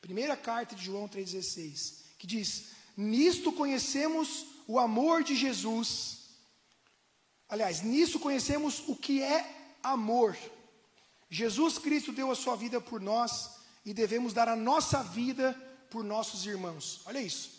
[0.01, 1.95] Primeira carta de João 3,16.
[2.19, 2.67] Que diz:
[2.97, 6.19] Nisto conhecemos o amor de Jesus.
[7.49, 10.37] Aliás, nisso conhecemos o que é amor.
[11.29, 13.51] Jesus Cristo deu a sua vida por nós
[13.85, 15.53] e devemos dar a nossa vida
[15.91, 17.01] por nossos irmãos.
[17.07, 17.51] Olha isso.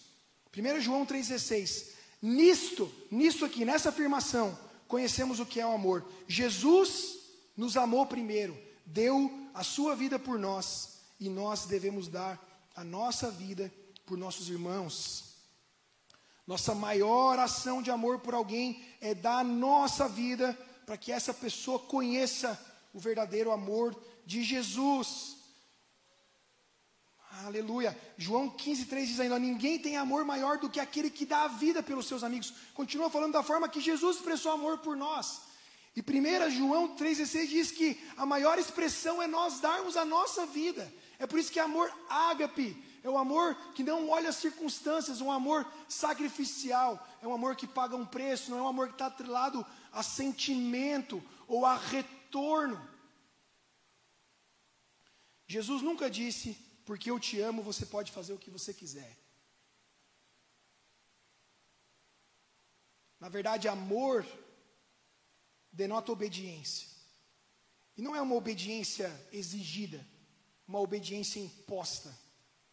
[0.56, 1.88] 1 João 3,16.
[2.22, 4.58] Nisto, nisto aqui, nessa afirmação,
[4.88, 6.06] conhecemos o que é o amor.
[6.28, 7.18] Jesus
[7.56, 12.40] nos amou primeiro, deu a sua vida por nós, e nós devemos dar
[12.76, 13.74] a nossa vida
[14.06, 15.36] por nossos irmãos.
[16.46, 21.34] Nossa maior ação de amor por alguém é dar a nossa vida para que essa
[21.34, 22.58] pessoa conheça
[22.94, 25.37] o verdadeiro amor de Jesus.
[27.46, 27.98] Aleluia.
[28.18, 31.48] João 15, 3 diz ainda: Ninguém tem amor maior do que aquele que dá a
[31.48, 32.54] vida pelos seus amigos.
[32.74, 35.42] Continua falando da forma que Jesus expressou amor por nós.
[35.96, 40.92] E 1 João 3,16 diz que a maior expressão é nós darmos a nossa vida.
[41.20, 45.32] É por isso que amor ágape é o amor que não olha as circunstâncias, um
[45.32, 49.06] amor sacrificial, é um amor que paga um preço, não é um amor que está
[49.06, 52.86] atrelado a sentimento ou a retorno.
[55.48, 59.20] Jesus nunca disse porque eu te amo, você pode fazer o que você quiser.
[63.20, 64.26] Na verdade, amor
[65.70, 66.88] denota obediência.
[67.98, 70.08] E não é uma obediência exigida,
[70.66, 72.18] uma obediência imposta,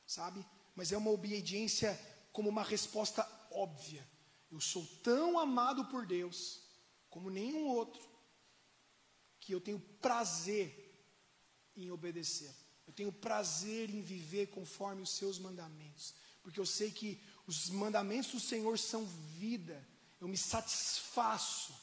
[0.06, 0.46] sabe?
[0.76, 1.98] Mas é uma obediência
[2.32, 4.08] como uma resposta óbvia.
[4.48, 6.62] Eu sou tão amado por Deus
[7.10, 8.08] como nenhum outro,
[9.40, 10.94] que eu tenho prazer
[11.74, 12.63] em obedecer.
[12.94, 18.40] Tenho prazer em viver conforme os seus mandamentos, porque eu sei que os mandamentos do
[18.40, 19.04] Senhor são
[19.38, 19.86] vida.
[20.20, 21.74] Eu me satisfaço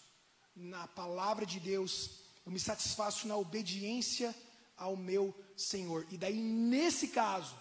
[0.55, 4.36] na palavra de Deus, eu me satisfaço na obediência
[4.78, 6.07] ao meu Senhor.
[6.09, 7.55] E daí, nesse caso,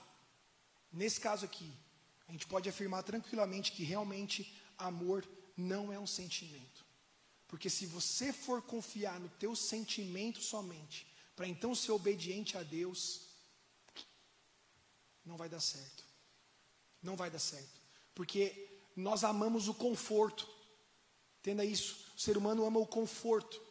[0.93, 1.71] nesse caso aqui,
[2.29, 6.87] a gente pode afirmar tranquilamente que realmente amor não é um sentimento.
[7.49, 13.30] Porque se você for confiar no teu sentimento somente, para então ser obediente a Deus,
[15.31, 16.05] não vai dar certo.
[17.01, 17.81] Não vai dar certo.
[18.15, 20.47] Porque nós amamos o conforto.
[21.39, 22.13] Entenda isso.
[22.17, 23.63] O ser humano ama o conforto.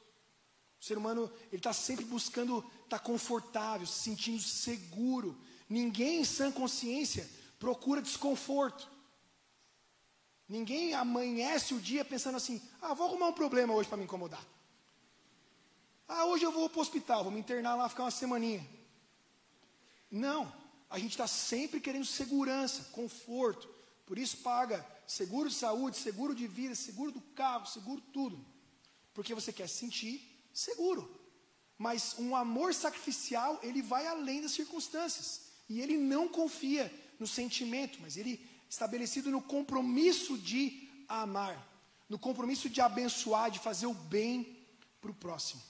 [0.80, 5.38] O ser humano, ele está sempre buscando estar tá confortável, se sentindo seguro.
[5.68, 7.30] Ninguém em sã consciência
[7.60, 8.90] procura desconforto.
[10.48, 14.44] Ninguém amanhece o dia pensando assim: ah, vou arrumar um problema hoje para me incomodar.
[16.08, 18.66] Ah, hoje eu vou para o hospital, vou me internar lá, ficar uma semaninha.
[20.10, 20.59] Não.
[20.90, 23.70] A gente está sempre querendo segurança, conforto.
[24.06, 28.44] Por isso paga seguro de saúde, seguro de vida, seguro do carro, seguro tudo.
[29.14, 31.20] Porque você quer se sentir seguro.
[31.78, 35.50] Mas um amor sacrificial, ele vai além das circunstâncias.
[35.70, 41.68] E ele não confia no sentimento, mas ele estabelecido no compromisso de amar.
[42.10, 44.58] no compromisso de abençoar, de fazer o bem
[45.00, 45.62] para o próximo.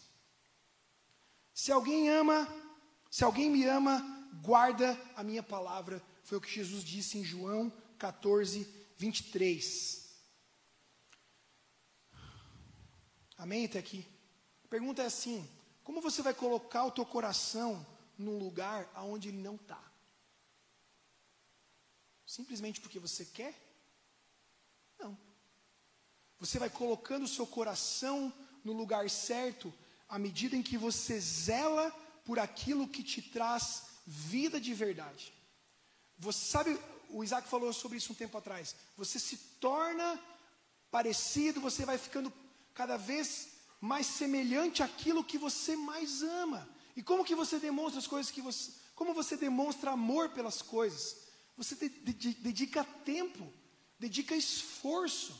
[1.53, 2.47] Se alguém ama,
[3.11, 6.01] se alguém me ama, guarda a minha palavra.
[6.23, 8.67] Foi o que Jesus disse em João 14,
[8.97, 10.09] 23.
[13.37, 14.05] Amém até aqui?
[14.63, 15.47] A pergunta é assim:
[15.83, 17.85] como você vai colocar o teu coração
[18.17, 19.81] num lugar aonde ele não está?
[22.25, 23.55] Simplesmente porque você quer?
[24.99, 25.17] Não.
[26.39, 28.31] Você vai colocando o seu coração
[28.63, 29.73] no lugar certo
[30.07, 31.91] à medida em que você zela
[32.25, 35.31] por aquilo que te traz vida de verdade.
[36.17, 36.79] Você sabe,
[37.09, 38.75] o Isaac falou sobre isso um tempo atrás.
[38.97, 40.19] Você se torna
[40.89, 42.33] parecido, você vai ficando
[42.73, 43.49] cada vez
[43.79, 46.67] mais semelhante àquilo que você mais ama.
[46.95, 51.27] E como que você demonstra as coisas que você, como você demonstra amor pelas coisas?
[51.55, 53.53] Você de, de, dedica tempo,
[53.99, 55.39] dedica esforço,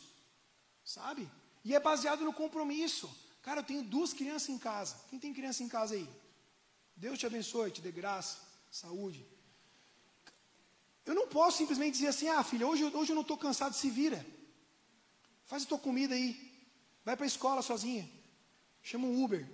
[0.86, 1.28] sabe?
[1.66, 3.10] E é baseado no compromisso.
[3.42, 4.96] Cara, eu tenho duas crianças em casa.
[5.10, 6.08] Quem tem criança em casa aí?
[6.96, 9.26] Deus te abençoe, te dê graça, saúde.
[11.06, 13.90] Eu não posso simplesmente dizer assim, ah, filha, hoje, hoje eu não estou cansado, se
[13.90, 14.26] vira.
[15.46, 16.50] Faz a tua comida aí.
[17.04, 18.10] Vai para a escola sozinha.
[18.84, 19.50] Chama um Uber.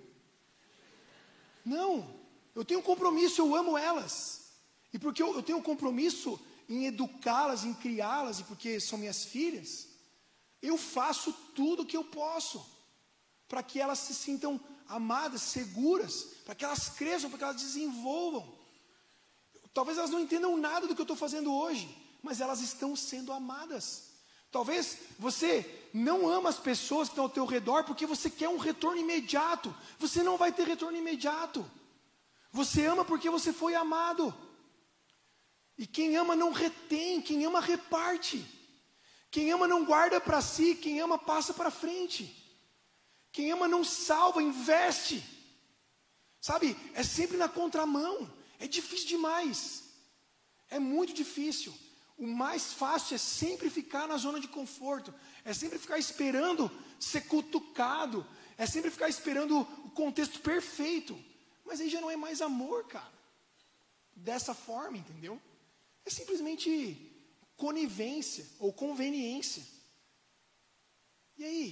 [1.63, 2.13] Não,
[2.53, 4.51] eu tenho um compromisso, eu amo elas.
[4.91, 6.39] E porque eu, eu tenho um compromisso,
[6.69, 9.87] em educá-las, em criá-las, e porque são minhas filhas,
[10.61, 12.65] eu faço tudo o que eu posso
[13.47, 18.54] para que elas se sintam amadas, seguras, para que elas cresçam, para que elas desenvolvam.
[19.75, 21.85] Talvez elas não entendam nada do que eu estou fazendo hoje,
[22.23, 24.13] mas elas estão sendo amadas.
[24.49, 28.57] Talvez você não ama as pessoas que estão ao teu redor porque você quer um
[28.57, 29.75] retorno imediato.
[29.99, 31.69] Você não vai ter retorno imediato.
[32.53, 34.33] Você ama porque você foi amado.
[35.77, 38.45] E quem ama não retém, quem ama reparte.
[39.29, 42.33] Quem ama não guarda para si, quem ama passa para frente.
[43.29, 45.21] Quem ama não salva, investe.
[46.39, 48.31] Sabe, é sempre na contramão.
[48.65, 49.83] É difícil demais.
[50.71, 51.71] É muito difícil.
[52.17, 55.13] O mais fácil é sempre ficar na zona de conforto,
[55.43, 58.25] é sempre ficar esperando ser cutucado,
[58.57, 61.13] é sempre ficar esperando o contexto perfeito.
[61.63, 63.13] Mas aí já não é mais amor, cara.
[64.15, 65.39] Dessa forma, entendeu?
[66.03, 66.67] É simplesmente
[67.55, 69.63] conivência ou conveniência.
[71.37, 71.67] E aí?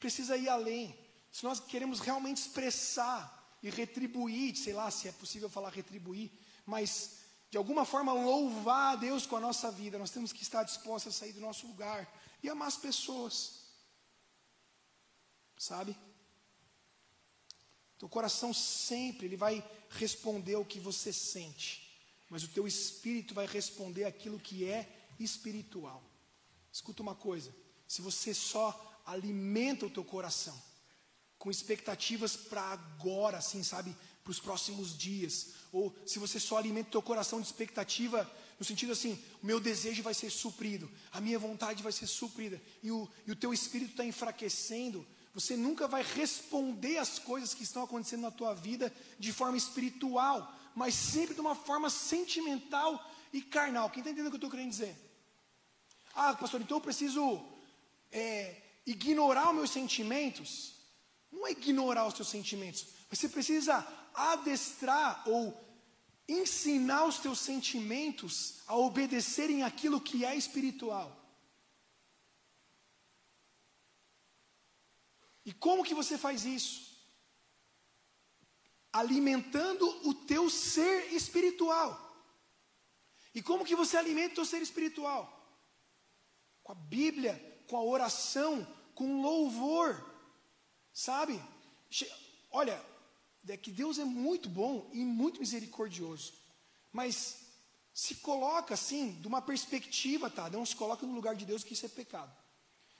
[0.00, 0.98] Precisa ir além.
[1.30, 6.30] Se nós queremos realmente expressar e retribuir, sei lá se é possível falar retribuir,
[6.64, 7.18] mas
[7.50, 11.14] de alguma forma louvar a Deus com a nossa vida, nós temos que estar dispostos
[11.14, 12.08] a sair do nosso lugar
[12.42, 13.60] e amar as pessoas.
[15.58, 15.96] Sabe?
[17.98, 21.90] Teu coração sempre ele vai responder o que você sente
[22.30, 24.88] mas o teu espírito vai responder aquilo que é
[25.18, 26.00] espiritual.
[26.72, 27.52] Escuta uma coisa:
[27.88, 30.56] se você só alimenta o teu coração
[31.40, 36.88] com expectativas para agora, assim, sabe, para os próximos dias, ou se você só alimenta
[36.88, 41.18] o teu coração de expectativa no sentido assim, o meu desejo vai ser suprido, a
[41.18, 45.88] minha vontade vai ser suprida, e o, e o teu espírito está enfraquecendo, você nunca
[45.88, 51.34] vai responder às coisas que estão acontecendo na tua vida de forma espiritual, mas sempre
[51.34, 53.88] de uma forma sentimental e carnal.
[53.88, 54.94] Quem está entendendo o que eu estou querendo dizer?
[56.14, 57.42] Ah, pastor, então eu preciso
[58.12, 60.79] é, ignorar os meus sentimentos?
[61.30, 65.58] Não é ignorar os teus sentimentos, você precisa adestrar ou
[66.28, 71.16] ensinar os teus sentimentos a obedecerem aquilo que é espiritual.
[75.44, 76.90] E como que você faz isso?
[78.92, 82.08] alimentando o teu ser espiritual.
[83.34, 85.36] E como que você alimenta o teu ser espiritual?
[86.62, 90.09] Com a Bíblia, com a oração, com louvor.
[90.92, 91.40] Sabe?
[92.50, 92.82] Olha,
[93.48, 96.34] é que Deus é muito bom e muito misericordioso.
[96.92, 97.50] Mas
[97.92, 100.48] se coloca assim, de uma perspectiva, tá?
[100.50, 102.34] Não se coloca no lugar de Deus que isso é pecado.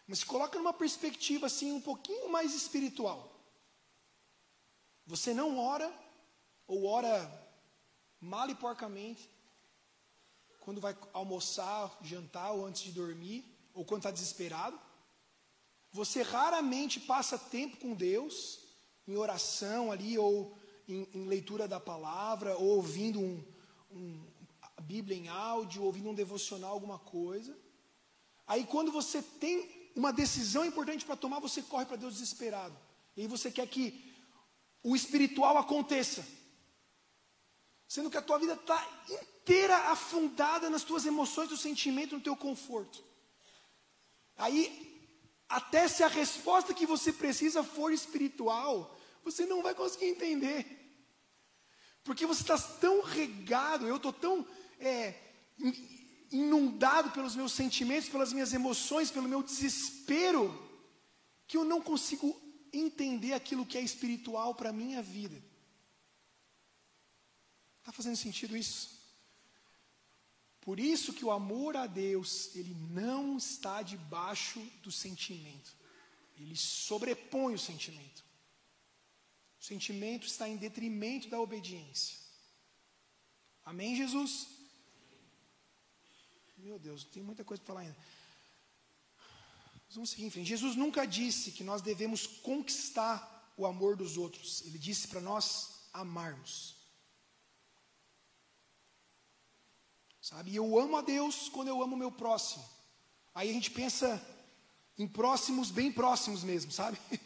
[0.07, 3.31] Mas se coloca numa perspectiva assim um pouquinho mais espiritual.
[5.07, 5.93] Você não ora,
[6.67, 7.49] ou ora
[8.21, 9.29] mal e porcamente,
[10.61, 14.79] quando vai almoçar, jantar ou antes de dormir, ou quando está desesperado.
[15.93, 18.61] Você raramente passa tempo com Deus,
[19.09, 20.57] em oração ali, ou
[20.89, 23.45] em, em leitura da palavra, ou ouvindo um,
[23.91, 24.25] um,
[24.61, 27.57] a Bíblia em áudio, ouvindo um devocional, alguma coisa.
[28.47, 32.77] Aí quando você tem uma decisão importante para tomar, você corre para Deus desesperado.
[33.17, 34.15] E aí você quer que
[34.83, 36.27] o espiritual aconteça.
[37.89, 42.37] Sendo que a tua vida está inteira afundada nas tuas emoções, no sentimento, no teu
[42.37, 43.03] conforto.
[44.37, 44.90] Aí
[45.51, 50.65] Até se a resposta que você precisa for espiritual, você não vai conseguir entender.
[52.05, 54.47] Porque você está tão regado, eu estou tão
[54.79, 55.13] é,
[56.31, 60.57] inundado pelos meus sentimentos, pelas minhas emoções, pelo meu desespero,
[61.49, 62.41] que eu não consigo
[62.73, 65.43] entender aquilo que é espiritual para a minha vida.
[67.81, 69.00] Está fazendo sentido isso?
[70.61, 75.75] Por isso que o amor a Deus, ele não está debaixo do sentimento.
[76.39, 78.25] Ele sobrepõe o sentimento.
[79.59, 82.19] O sentimento está em detrimento da obediência.
[83.65, 84.49] Amém, Jesus?
[86.59, 87.97] Meu Deus, tem muita coisa para falar ainda.
[89.91, 90.49] vamos seguir em frente.
[90.49, 94.63] Jesus nunca disse que nós devemos conquistar o amor dos outros.
[94.67, 96.80] Ele disse para nós amarmos.
[100.31, 100.55] Sabe?
[100.55, 102.65] Eu amo a Deus quando eu amo o meu próximo.
[103.35, 104.25] Aí a gente pensa
[104.97, 106.97] em próximos bem próximos mesmo, sabe?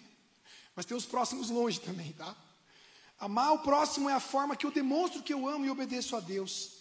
[0.75, 2.35] Mas tem os próximos longe também, tá?
[3.19, 6.21] Amar o próximo é a forma que eu demonstro que eu amo e obedeço a
[6.21, 6.79] Deus.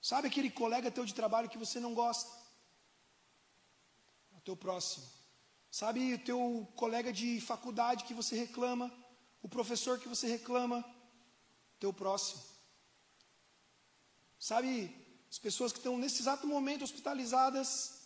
[0.00, 2.30] Sabe aquele colega teu de trabalho que você não gosta?
[4.32, 5.04] É o teu próximo.
[5.70, 8.90] Sabe o teu colega de faculdade que você reclama?
[9.42, 10.82] O professor que você reclama?
[11.78, 12.42] Teu próximo.
[14.38, 15.05] Sabe
[15.36, 18.00] as pessoas que estão nesse exato momento hospitalizadas,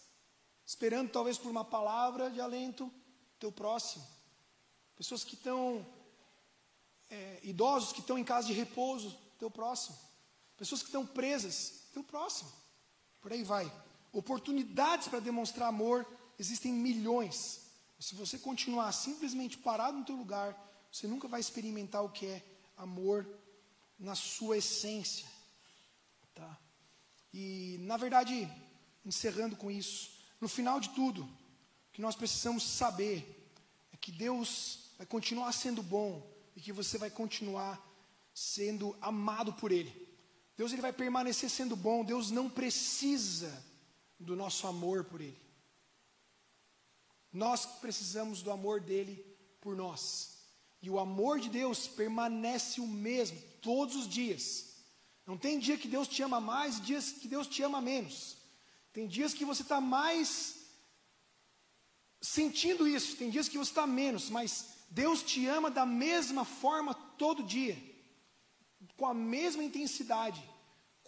[0.67, 2.93] esperando talvez por uma palavra de alento?
[3.39, 4.05] Teu próximo.
[4.97, 5.87] Pessoas que estão,
[7.09, 9.17] é, idosos que estão em casa de repouso?
[9.39, 9.97] Teu próximo.
[10.57, 11.85] Pessoas que estão presas?
[11.93, 12.51] teu próximo.
[13.21, 13.73] Por aí vai.
[14.13, 16.05] Oportunidades para demonstrar amor
[16.37, 17.61] existem milhões.
[18.01, 20.59] Se você continuar simplesmente parado no teu lugar,
[20.91, 22.45] você nunca vai experimentar o que é
[22.77, 23.25] amor
[23.97, 25.29] na sua essência.
[26.35, 26.59] Tá?
[27.33, 28.51] E, na verdade,
[29.05, 30.11] encerrando com isso,
[30.41, 33.53] no final de tudo, o que nós precisamos saber
[33.93, 37.81] é que Deus vai continuar sendo bom e que você vai continuar
[38.35, 40.09] sendo amado por Ele.
[40.57, 43.65] Deus ele vai permanecer sendo bom, Deus não precisa
[44.19, 45.41] do nosso amor por Ele.
[47.33, 49.25] Nós precisamos do amor dele
[49.61, 50.39] por nós.
[50.83, 54.70] E o amor de Deus permanece o mesmo todos os dias.
[55.31, 58.37] Não tem dia que Deus te ama mais e dias que Deus te ama menos.
[58.93, 60.31] Tem dias que você está mais
[62.37, 64.51] sentindo isso, tem dias que você está menos, mas
[65.03, 67.77] Deus te ama da mesma forma todo dia,
[68.97, 70.43] com a mesma intensidade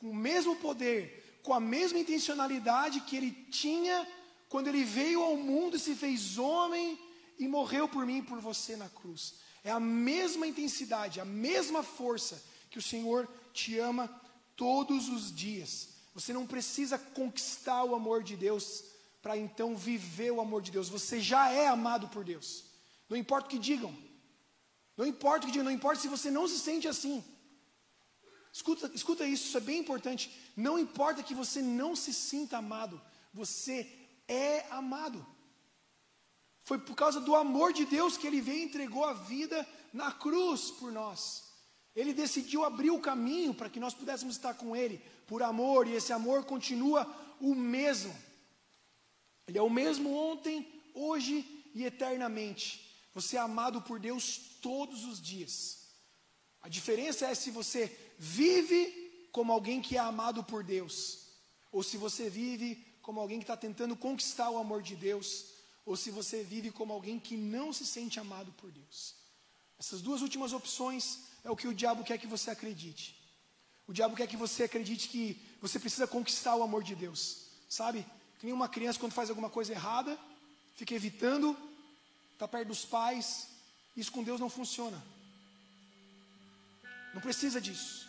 [0.03, 4.07] com o mesmo poder, com a mesma intencionalidade que ele tinha
[4.49, 6.99] quando ele veio ao mundo e se fez homem
[7.39, 9.35] e morreu por mim e por você na cruz.
[9.63, 14.09] É a mesma intensidade, a mesma força que o Senhor te ama
[14.57, 15.89] todos os dias.
[16.15, 18.85] Você não precisa conquistar o amor de Deus
[19.21, 20.89] para então viver o amor de Deus.
[20.89, 22.65] Você já é amado por Deus.
[23.09, 23.97] Não importa o que digam.
[24.97, 27.25] Não importa o que digam, não importa se você não se sente assim.
[28.53, 30.31] Escuta, escuta isso, isso é bem importante.
[30.55, 33.01] Não importa que você não se sinta amado,
[33.33, 33.91] você
[34.29, 35.27] é amado.
[36.65, 40.13] Foi por causa do amor de Deus que ele veio e entregou a vida na
[40.13, 41.52] cruz por nós.
[41.95, 45.93] Ele decidiu abrir o caminho para que nós pudéssemos estar com Ele por amor, e
[45.93, 47.07] esse amor continua
[47.41, 48.15] o mesmo.
[49.47, 52.81] Ele é o mesmo ontem, hoje e eternamente.
[53.15, 55.83] Você é amado por Deus todos os dias.
[56.63, 61.27] A diferença é se você vive como alguém que é amado por Deus,
[61.71, 65.47] ou se você vive como alguém que está tentando conquistar o amor de Deus,
[65.85, 69.17] ou se você vive como alguém que não se sente amado por Deus.
[69.79, 73.17] Essas duas últimas opções é o que o diabo quer que você acredite.
[73.87, 78.07] O diabo quer que você acredite que você precisa conquistar o amor de Deus, sabe?
[78.39, 80.19] Que nem uma criança quando faz alguma coisa errada,
[80.77, 81.57] fica evitando,
[82.33, 83.49] está perto dos pais,
[83.97, 85.03] isso com Deus não funciona.
[87.13, 88.09] Não precisa disso.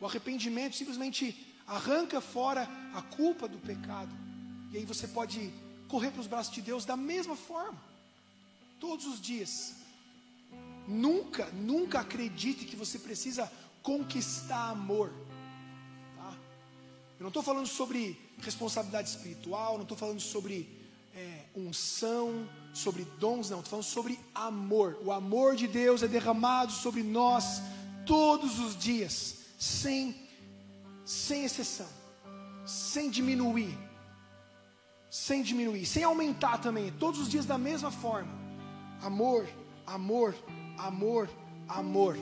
[0.00, 4.14] O arrependimento simplesmente arranca fora a culpa do pecado.
[4.72, 5.52] E aí você pode
[5.88, 7.80] correr para os braços de Deus da mesma forma,
[8.78, 9.74] todos os dias.
[10.86, 13.50] Nunca, nunca acredite que você precisa
[13.82, 15.12] conquistar amor.
[16.16, 16.32] Tá?
[17.18, 20.68] Eu não estou falando sobre responsabilidade espiritual, não estou falando sobre
[21.14, 24.98] é, unção, sobre dons, não, estou falando sobre amor.
[25.02, 27.62] O amor de Deus é derramado sobre nós
[28.04, 30.14] todos os dias, sem,
[31.04, 31.88] sem exceção,
[32.66, 33.76] sem diminuir,
[35.10, 38.32] sem diminuir, sem aumentar também, todos os dias da mesma forma.
[39.02, 39.48] Amor,
[39.86, 40.34] amor,
[40.78, 41.28] amor,
[41.68, 42.18] amor.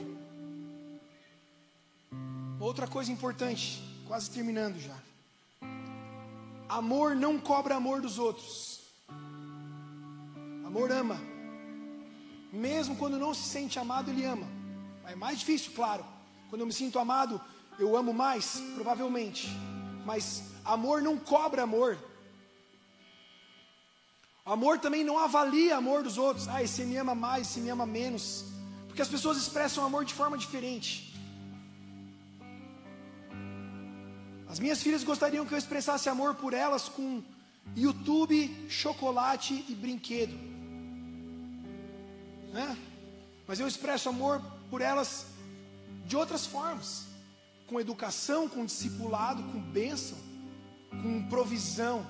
[2.59, 4.95] Outra coisa importante, quase terminando já.
[6.67, 8.81] Amor não cobra amor dos outros.
[10.65, 11.19] Amor ama.
[12.51, 14.47] Mesmo quando não se sente amado, ele ama.
[15.07, 16.05] É mais difícil, claro.
[16.49, 17.39] Quando eu me sinto amado,
[17.77, 19.49] eu amo mais, provavelmente.
[20.05, 21.97] Mas amor não cobra amor.
[24.45, 26.47] Amor também não avalia amor dos outros.
[26.47, 28.45] Ah, esse me ama mais, esse me ama menos.
[28.87, 31.13] Porque as pessoas expressam amor de forma diferente.
[34.47, 37.23] As minhas filhas gostariam que eu expressasse amor por elas com
[37.75, 40.37] YouTube, chocolate e brinquedo.
[42.53, 42.77] Né?
[43.47, 45.25] Mas eu expresso amor por elas
[46.05, 47.05] de outras formas
[47.67, 50.17] com educação, com discipulado, com bênção,
[51.01, 52.05] com provisão.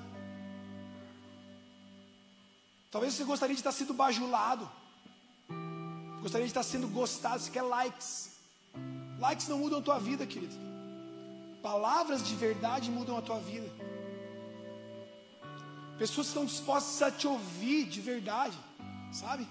[2.91, 4.69] Talvez você gostaria de estar sendo bajulado,
[6.21, 8.31] gostaria de estar sendo gostado, você quer likes.
[9.19, 10.55] Likes não mudam a tua vida, querido.
[11.61, 13.69] Palavras de verdade mudam a tua vida.
[15.97, 18.57] Pessoas que estão dispostas a te ouvir de verdade,
[19.11, 19.47] sabe?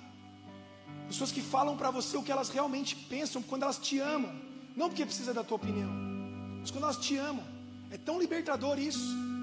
[1.08, 4.34] Pessoas que falam para você o que elas realmente pensam quando elas te amam,
[4.76, 5.90] não porque precisa da tua opinião,
[6.60, 7.44] mas quando elas te amam.
[7.90, 9.33] É tão libertador isso.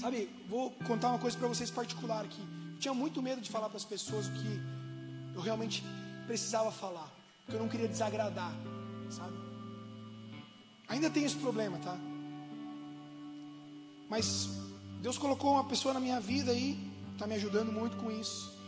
[0.00, 2.40] Sabe, vou contar uma coisa para vocês particular aqui.
[2.72, 4.60] Eu tinha muito medo de falar para as pessoas o que
[5.34, 5.84] eu realmente
[6.26, 7.06] precisava falar,
[7.44, 8.50] porque eu não queria desagradar,
[9.10, 9.36] sabe?
[10.88, 11.98] Ainda tem esse problema, tá?
[14.08, 14.48] Mas
[15.02, 16.78] Deus colocou uma pessoa na minha vida aí,
[17.12, 18.58] está me ajudando muito com isso.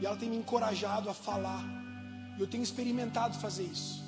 [0.00, 1.62] E ela tem me encorajado a falar.
[2.38, 4.02] E eu tenho experimentado fazer isso.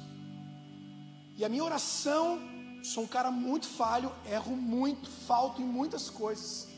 [1.36, 2.40] E a minha oração,
[2.86, 6.68] sou um cara muito falho, erro muito, falto em muitas coisas.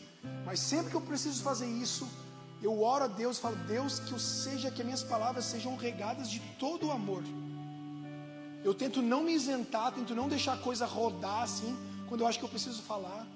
[0.45, 2.09] Mas sempre que eu preciso fazer isso,
[2.63, 5.77] eu oro a Deus e falo: Deus, que eu seja, que as minhas palavras sejam
[5.77, 7.23] regadas de todo o amor.
[8.65, 11.77] Eu tento não me isentar, tento não deixar a coisa rodar assim,
[12.09, 13.27] quando eu acho que eu preciso falar.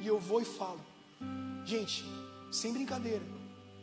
[0.00, 0.80] E eu vou e falo.
[1.64, 2.04] Gente,
[2.52, 3.24] sem brincadeira,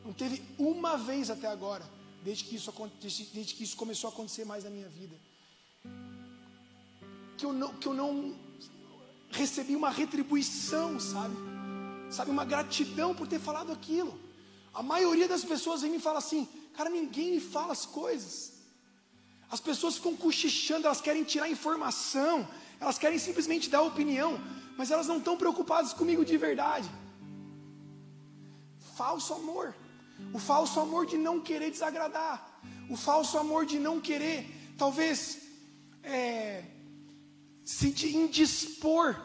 [0.05, 1.83] não teve uma vez até agora,
[2.23, 2.71] desde que isso,
[3.33, 5.15] desde que isso começou a acontecer mais na minha vida,
[7.37, 8.35] que eu não, que eu não
[9.31, 11.35] recebi uma retribuição, sabe?
[12.09, 14.19] Sabe, uma gratidão por ter falado aquilo.
[14.73, 18.53] A maioria das pessoas vem me fala assim, cara, ninguém me fala as coisas.
[19.49, 22.47] As pessoas ficam cochichando, elas querem tirar informação,
[22.79, 24.39] elas querem simplesmente dar opinião,
[24.77, 26.89] mas elas não estão preocupadas comigo de verdade.
[28.95, 29.75] Falso amor.
[30.33, 32.59] O falso amor de não querer desagradar.
[32.89, 35.39] O falso amor de não querer, talvez,
[36.03, 36.63] é,
[37.63, 39.15] se indispor,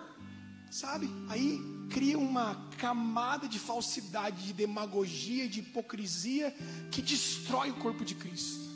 [0.70, 1.08] sabe?
[1.28, 1.60] Aí
[1.90, 6.54] cria uma camada de falsidade, de demagogia, de hipocrisia
[6.90, 8.68] que destrói o corpo de Cristo.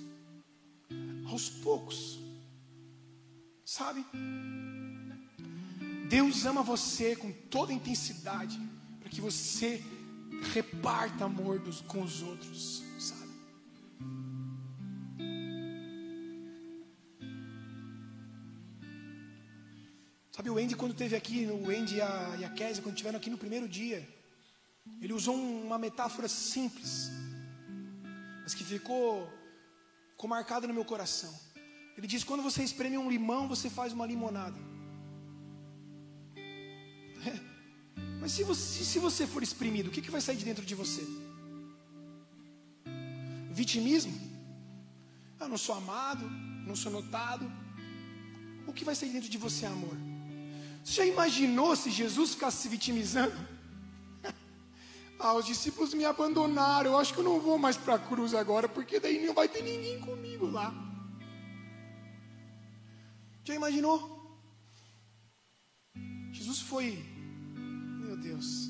[1.27, 2.19] Aos poucos,
[3.65, 4.05] sabe?
[6.09, 8.61] Deus ama você com toda intensidade,
[9.01, 9.83] para que você
[10.53, 13.22] reparta amor dos, com os outros, sabe?
[20.33, 23.29] Sabe, o Andy, quando teve aqui, o Andy e a, e Kézia, quando estiveram aqui
[23.29, 24.09] no primeiro dia,
[24.99, 27.11] ele usou uma metáfora simples,
[28.43, 29.31] mas que ficou,
[30.13, 31.33] ficou marcada no meu coração.
[31.99, 34.59] Ele diz: quando você espreme um limão, você faz uma limonada.
[38.23, 40.75] Mas se você, se você for exprimido, o que, que vai sair de dentro de
[40.75, 41.05] você?
[43.51, 44.19] Vitimismo?
[45.39, 46.25] Eu não sou amado,
[46.67, 47.51] não sou notado.
[48.67, 50.12] O que vai sair dentro de você é amor?
[50.83, 53.35] Você já imaginou se Jesus ficasse se vitimizando?
[55.19, 56.93] ah, os discípulos me abandonaram.
[56.93, 59.49] Eu acho que eu não vou mais para a cruz agora, porque daí não vai
[59.49, 60.73] ter ninguém comigo lá.
[63.45, 64.21] Já imaginou?
[66.33, 67.13] Jesus foi
[68.23, 68.69] Deus.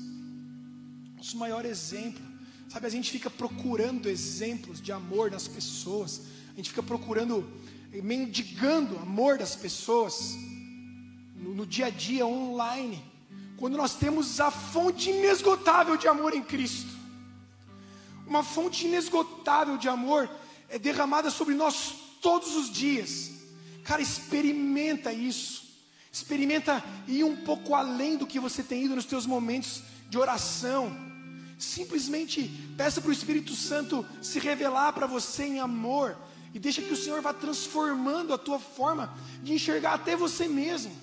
[1.15, 2.21] Nosso maior exemplo.
[2.67, 6.21] Sabe, a gente fica procurando exemplos de amor nas pessoas.
[6.53, 7.47] A gente fica procurando,
[7.91, 10.35] mendigando amor das pessoas.
[11.43, 13.03] No, no dia a dia, online.
[13.57, 16.91] Quando nós temos a fonte inesgotável de amor em Cristo.
[18.25, 20.29] Uma fonte inesgotável de amor
[20.69, 23.31] é derramada sobre nós todos os dias.
[23.83, 25.63] Cara, experimenta isso.
[26.11, 30.95] Experimenta ir um pouco além do que você tem ido nos teus momentos de oração.
[31.59, 36.17] Simplesmente peça para o Espírito Santo se revelar para você em amor
[36.53, 41.02] e deixa que o Senhor vá transformando a tua forma de enxergar até você mesmo.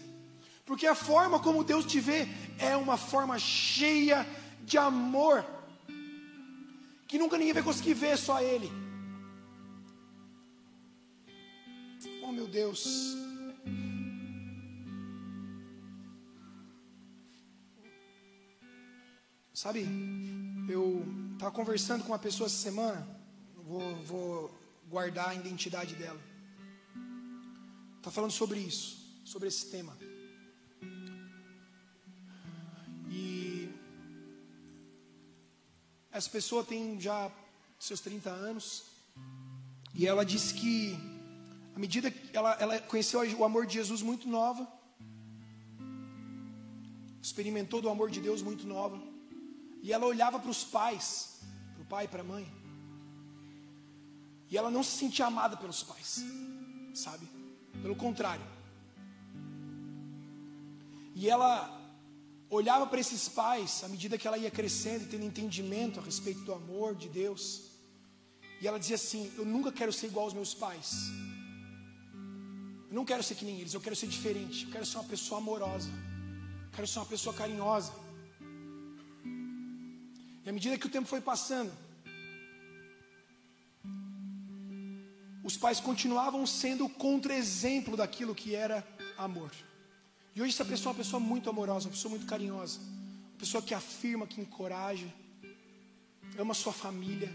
[0.70, 4.24] Porque a forma como Deus te vê é uma forma cheia
[4.62, 5.44] de amor
[7.08, 8.70] que nunca ninguém vai conseguir ver, só Ele.
[12.22, 13.16] Oh meu Deus.
[19.52, 19.88] Sabe,
[20.68, 23.08] eu Estava conversando com uma pessoa essa semana,
[23.56, 26.20] vou, vou guardar a identidade dela.
[27.96, 29.96] Está falando sobre isso, sobre esse tema.
[33.10, 33.68] E
[36.12, 37.30] essa pessoa tem já
[37.78, 38.84] seus 30 anos,
[39.92, 40.96] e ela disse que,
[41.74, 44.66] à medida que ela, ela conheceu o amor de Jesus muito nova,
[47.20, 49.02] experimentou do amor de Deus muito nova,
[49.82, 51.40] e ela olhava para os pais,
[51.74, 52.46] para o pai e para a mãe,
[54.48, 56.24] e ela não se sentia amada pelos pais,
[56.94, 57.26] sabe?
[57.82, 58.44] Pelo contrário.
[61.14, 61.79] E ela
[62.50, 66.40] olhava para esses pais à medida que ela ia crescendo e tendo entendimento a respeito
[66.40, 67.62] do amor de Deus.
[68.60, 70.92] E ela dizia assim: Eu nunca quero ser igual aos meus pais.
[72.88, 74.64] Eu não quero ser que nem eles, eu quero ser diferente.
[74.64, 75.88] Eu quero ser uma pessoa amorosa.
[75.88, 77.92] Eu quero ser uma pessoa carinhosa.
[80.44, 81.72] E à medida que o tempo foi passando,
[85.44, 88.86] os pais continuavam sendo o contra-exemplo daquilo que era
[89.16, 89.52] amor.
[90.40, 93.62] E hoje essa pessoa é uma pessoa muito amorosa, uma pessoa muito carinhosa, uma pessoa
[93.62, 95.06] que afirma, que encoraja,
[96.38, 97.30] ama sua família,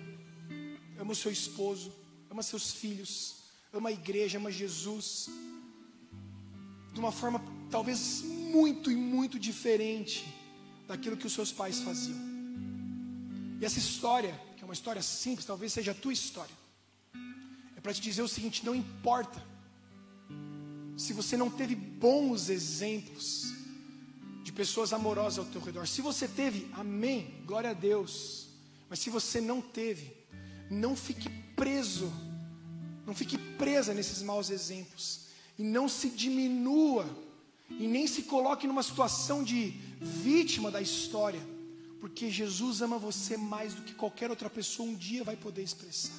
[1.00, 1.94] ama o seu esposo,
[2.32, 5.30] ama seus filhos, ama a igreja, ama Jesus,
[6.94, 7.40] de uma forma
[7.70, 10.26] talvez muito e muito diferente
[10.88, 12.18] daquilo que os seus pais faziam.
[13.62, 16.56] E essa história, que é uma história simples, talvez seja a tua história
[17.84, 19.40] para te dizer o seguinte: não importa
[20.98, 23.54] se você não teve bons exemplos
[24.44, 25.88] de pessoas amorosas ao teu redor.
[25.88, 28.48] Se você teve, amém, glória a Deus.
[28.90, 30.14] Mas se você não teve,
[30.70, 32.12] não fique preso,
[33.06, 35.26] não fique presa nesses maus exemplos.
[35.58, 37.06] E não se diminua,
[37.70, 41.42] e nem se coloque numa situação de vítima da história,
[42.00, 46.14] porque Jesus ama você mais do que qualquer outra pessoa um dia vai poder expressar.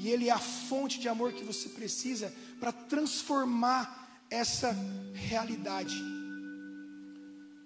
[0.00, 4.70] E Ele é a fonte de amor que você precisa para transformar essa
[5.12, 6.00] realidade.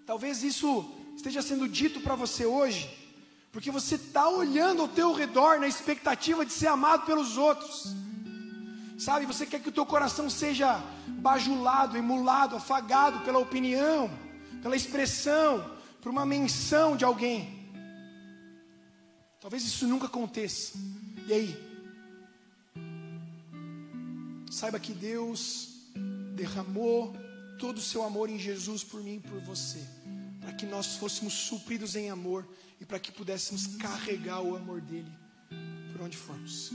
[0.06, 2.90] Talvez isso esteja sendo dito para você hoje,
[3.52, 7.94] porque você está olhando ao teu redor na expectativa de ser amado pelos outros.
[8.98, 14.10] Sabe, você quer que o teu coração seja bajulado, emulado, afagado pela opinião,
[14.62, 15.70] pela expressão,
[16.00, 17.68] por uma menção de alguém.
[19.38, 20.78] Talvez isso nunca aconteça.
[21.26, 21.71] E aí,
[24.52, 25.70] Saiba que Deus
[26.36, 27.16] derramou
[27.58, 29.82] todo o seu amor em Jesus por mim e por você,
[30.42, 32.46] para que nós fôssemos supridos em amor
[32.78, 35.10] e para que pudéssemos carregar o amor dele
[35.90, 36.70] por onde formos.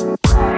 [0.00, 0.50] You